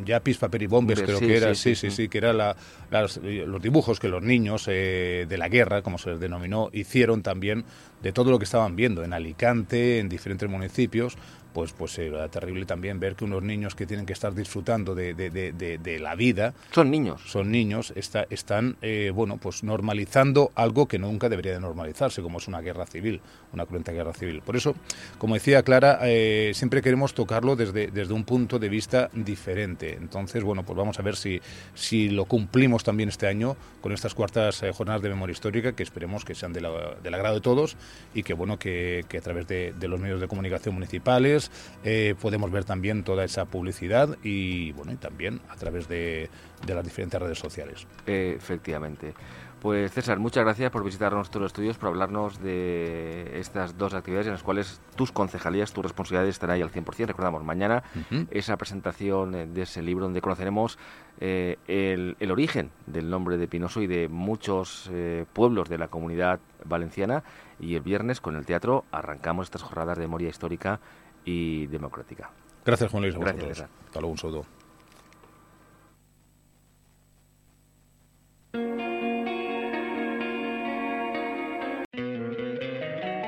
Yapis, 0.05 0.39
papel 0.39 0.63
y 0.63 0.67
bombes, 0.67 1.01
creo 1.01 1.19
sí, 1.19 1.27
que 1.27 1.37
era, 1.37 1.55
sí, 1.55 1.75
sí, 1.75 1.91
sí, 1.91 1.91
sí, 1.91 2.09
que 2.09 2.19
era 2.19 2.33
la, 2.33 2.57
los 2.91 3.63
dibujos 3.63 3.99
que 3.99 4.09
los 4.09 4.23
niños 4.23 4.67
eh, 4.69 5.27
de 5.29 5.39
la 5.39 5.49
guerra, 5.49 5.83
como 5.83 5.99
se 5.99 6.11
les 6.11 6.21
denominó, 6.21 6.71
hicieron 6.73 7.23
también 7.23 7.65
de 8.03 8.13
todo 8.13 8.31
lo 8.31 8.39
que 8.39 8.45
estaban 8.45 8.77
viendo 8.77 9.05
en 9.05 9.13
Alicante, 9.13 9.99
en 9.99 10.09
diferentes 10.09 10.49
municipios, 10.49 11.17
pues, 11.57 11.73
pues 11.73 11.99
era 11.99 12.29
terrible 12.29 12.67
también 12.67 13.01
ver 13.01 13.17
que 13.17 13.25
unos 13.25 13.43
niños 13.43 13.75
que 13.75 13.87
tienen 13.87 14.05
que 14.05 14.13
estar 14.13 14.35
disfrutando 14.35 14.95
de, 14.95 15.15
de, 15.15 15.31
de, 15.31 15.79
de 15.79 15.99
la 15.99 16.15
vida... 16.15 16.53
Son 16.71 16.91
niños. 16.91 17.23
Son 17.25 17.51
niños, 17.51 17.95
está, 17.97 18.27
están, 18.29 18.77
eh, 18.83 19.11
bueno, 19.15 19.39
pues 19.39 19.65
normalizando 19.65 20.53
algo 20.55 20.87
que 20.87 20.99
nunca 20.99 21.31
debería 21.31 21.55
de 21.55 21.61
normalizarse, 21.61 22.21
como 22.21 22.37
es 22.37 22.47
una 22.47 22.61
guerra 22.61 22.85
civil, 22.85 23.23
una 23.55 23.65
cruenta 23.65 23.93
guerra 23.93 24.13
civil. 24.13 24.43
Por 24.43 24.55
eso, 24.55 24.75
como 25.17 25.33
decía 25.33 25.63
Clara, 25.63 26.01
eh, 26.03 26.53
siempre 26.55 26.83
queremos 26.83 27.15
tocarlo 27.15 27.57
desde, 27.57 27.87
desde 27.87 28.13
un 28.13 28.25
punto 28.25 28.59
de 28.59 28.69
vista 28.69 29.09
diferente. 29.15 29.95
Entonces, 29.95 30.45
bueno, 30.45 30.63
pues 30.63 30.77
vamos 30.77 30.99
a 30.99 31.03
ver 31.03 31.17
si, 31.17 31.41
si 31.73 32.11
lo 32.11 32.27
cumplimos 32.27 32.85
también 32.85 33.09
este 33.09 33.29
año 33.29 33.57
con 33.81 33.93
estas 33.93 34.13
cuartas 34.13 34.63
eh, 34.63 34.73
jornadas 34.73 35.01
de 35.01 35.09
memoria 35.09 35.33
histórica, 35.33 35.73
que 35.73 35.83
esperemos 35.83 36.27
que 36.27 36.35
sean 36.35 36.53
del 36.53 36.67
de 37.03 37.09
agrado 37.09 37.37
de 37.37 37.41
todos 37.41 37.77
y 38.13 38.25
que 38.25 38.35
bueno 38.35 38.59
que, 38.59 39.07
a 39.17 39.21
través 39.21 39.47
de, 39.47 39.73
los 39.81 40.01
medios 40.01 40.21
de 40.21 40.29
comunicación 40.29 40.75
municipales 40.75 41.46
eh, 41.85 42.15
podemos 42.21 42.51
ver 42.51 42.65
también 42.65 43.05
toda 43.05 43.25
esa 43.25 43.45
publicidad 43.47 44.17
y 44.23 44.73
bueno 44.73 44.93
y 44.93 44.97
también 44.97 45.41
a 45.49 45.57
través 45.57 45.89
de, 45.89 46.31
de 46.67 46.75
las 46.75 46.85
diferentes 46.85 47.21
redes 47.21 47.39
sociales. 47.39 47.87
efectivamente. 48.07 49.15
Pues 49.61 49.91
César, 49.91 50.19
muchas 50.19 50.45
gracias 50.45 50.71
por 50.71 50.85
visitar 50.85 51.13
nuestros 51.15 51.47
estudios, 51.47 51.79
por 51.79 51.89
hablarnos 51.89 52.41
de 52.41 53.41
estas 53.41 53.79
dos 53.79 53.95
actividades 53.95 54.27
en 54.27 54.35
las 54.35 54.43
cuales 54.43 54.81
tus 54.97 55.13
concejalías, 55.13 55.73
tus 55.73 55.83
responsabilidades 55.83 56.37
están 56.37 56.51
ahí 56.51 56.61
al 56.61 56.71
100%. 56.71 57.07
Recordamos, 57.07 57.43
mañana 57.43 57.83
esa 58.31 58.57
presentación 58.59 59.55
de 59.55 59.63
ese 59.63 59.83
libro 59.83 60.05
donde 60.05 60.21
conoceremos 60.21 60.79
eh, 61.21 61.57
el, 61.67 62.31
origen 62.31 62.71
del 62.87 63.09
nombre 63.09 63.39
de 63.39 63.49
Pinoso 63.49 63.81
y 63.81 63.87
de 63.87 64.09
muchos 64.09 64.91
eh, 64.93 65.25
pueblos 65.33 65.71
de 65.71 65.79
la 65.79 65.89
comunidad 65.89 66.39
valenciana. 66.65 67.25
Y 67.59 67.75
el 67.75 67.83
viernes 67.83 68.21
con 68.21 68.37
el 68.37 68.45
teatro 68.45 68.85
arrancamos 68.93 69.47
estas 69.47 69.63
jornadas 69.63 69.97
de 69.97 70.05
memoria 70.05 70.29
histórica 70.29 70.81
y 71.27 71.67
democrática. 71.67 72.31
Gracias, 72.65 72.91
Juan 72.91 73.03
Luis. 73.03 73.17
Gracias, 73.19 73.61
Hasta 73.61 74.01
luego, 74.01 74.13
un 74.13 74.19
saludo. 74.19 74.47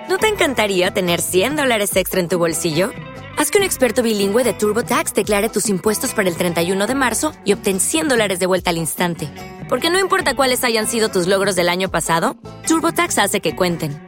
¿No 0.08 0.16
te 0.16 0.28
encantaría 0.28 0.90
tener 0.92 1.20
100 1.20 1.56
dólares 1.56 1.94
extra 1.96 2.20
en 2.20 2.28
tu 2.28 2.38
bolsillo? 2.38 2.90
Haz 3.36 3.50
que 3.50 3.58
un 3.58 3.64
experto 3.64 4.02
bilingüe 4.02 4.42
de 4.42 4.52
TurboTax 4.52 5.14
declare 5.14 5.48
tus 5.48 5.68
impuestos 5.68 6.12
para 6.12 6.28
el 6.28 6.36
31 6.36 6.86
de 6.86 6.94
marzo 6.94 7.32
y 7.44 7.52
obtén 7.52 7.78
100 7.78 8.08
dólares 8.08 8.40
de 8.40 8.46
vuelta 8.46 8.70
al 8.70 8.78
instante. 8.78 9.28
Porque 9.68 9.90
no 9.90 10.00
importa 10.00 10.34
cuáles 10.34 10.64
hayan 10.64 10.86
sido 10.86 11.08
tus 11.08 11.26
logros 11.26 11.54
del 11.54 11.68
año 11.68 11.90
pasado, 11.90 12.36
TurboTax 12.66 13.18
hace 13.18 13.40
que 13.40 13.54
cuenten. 13.54 14.07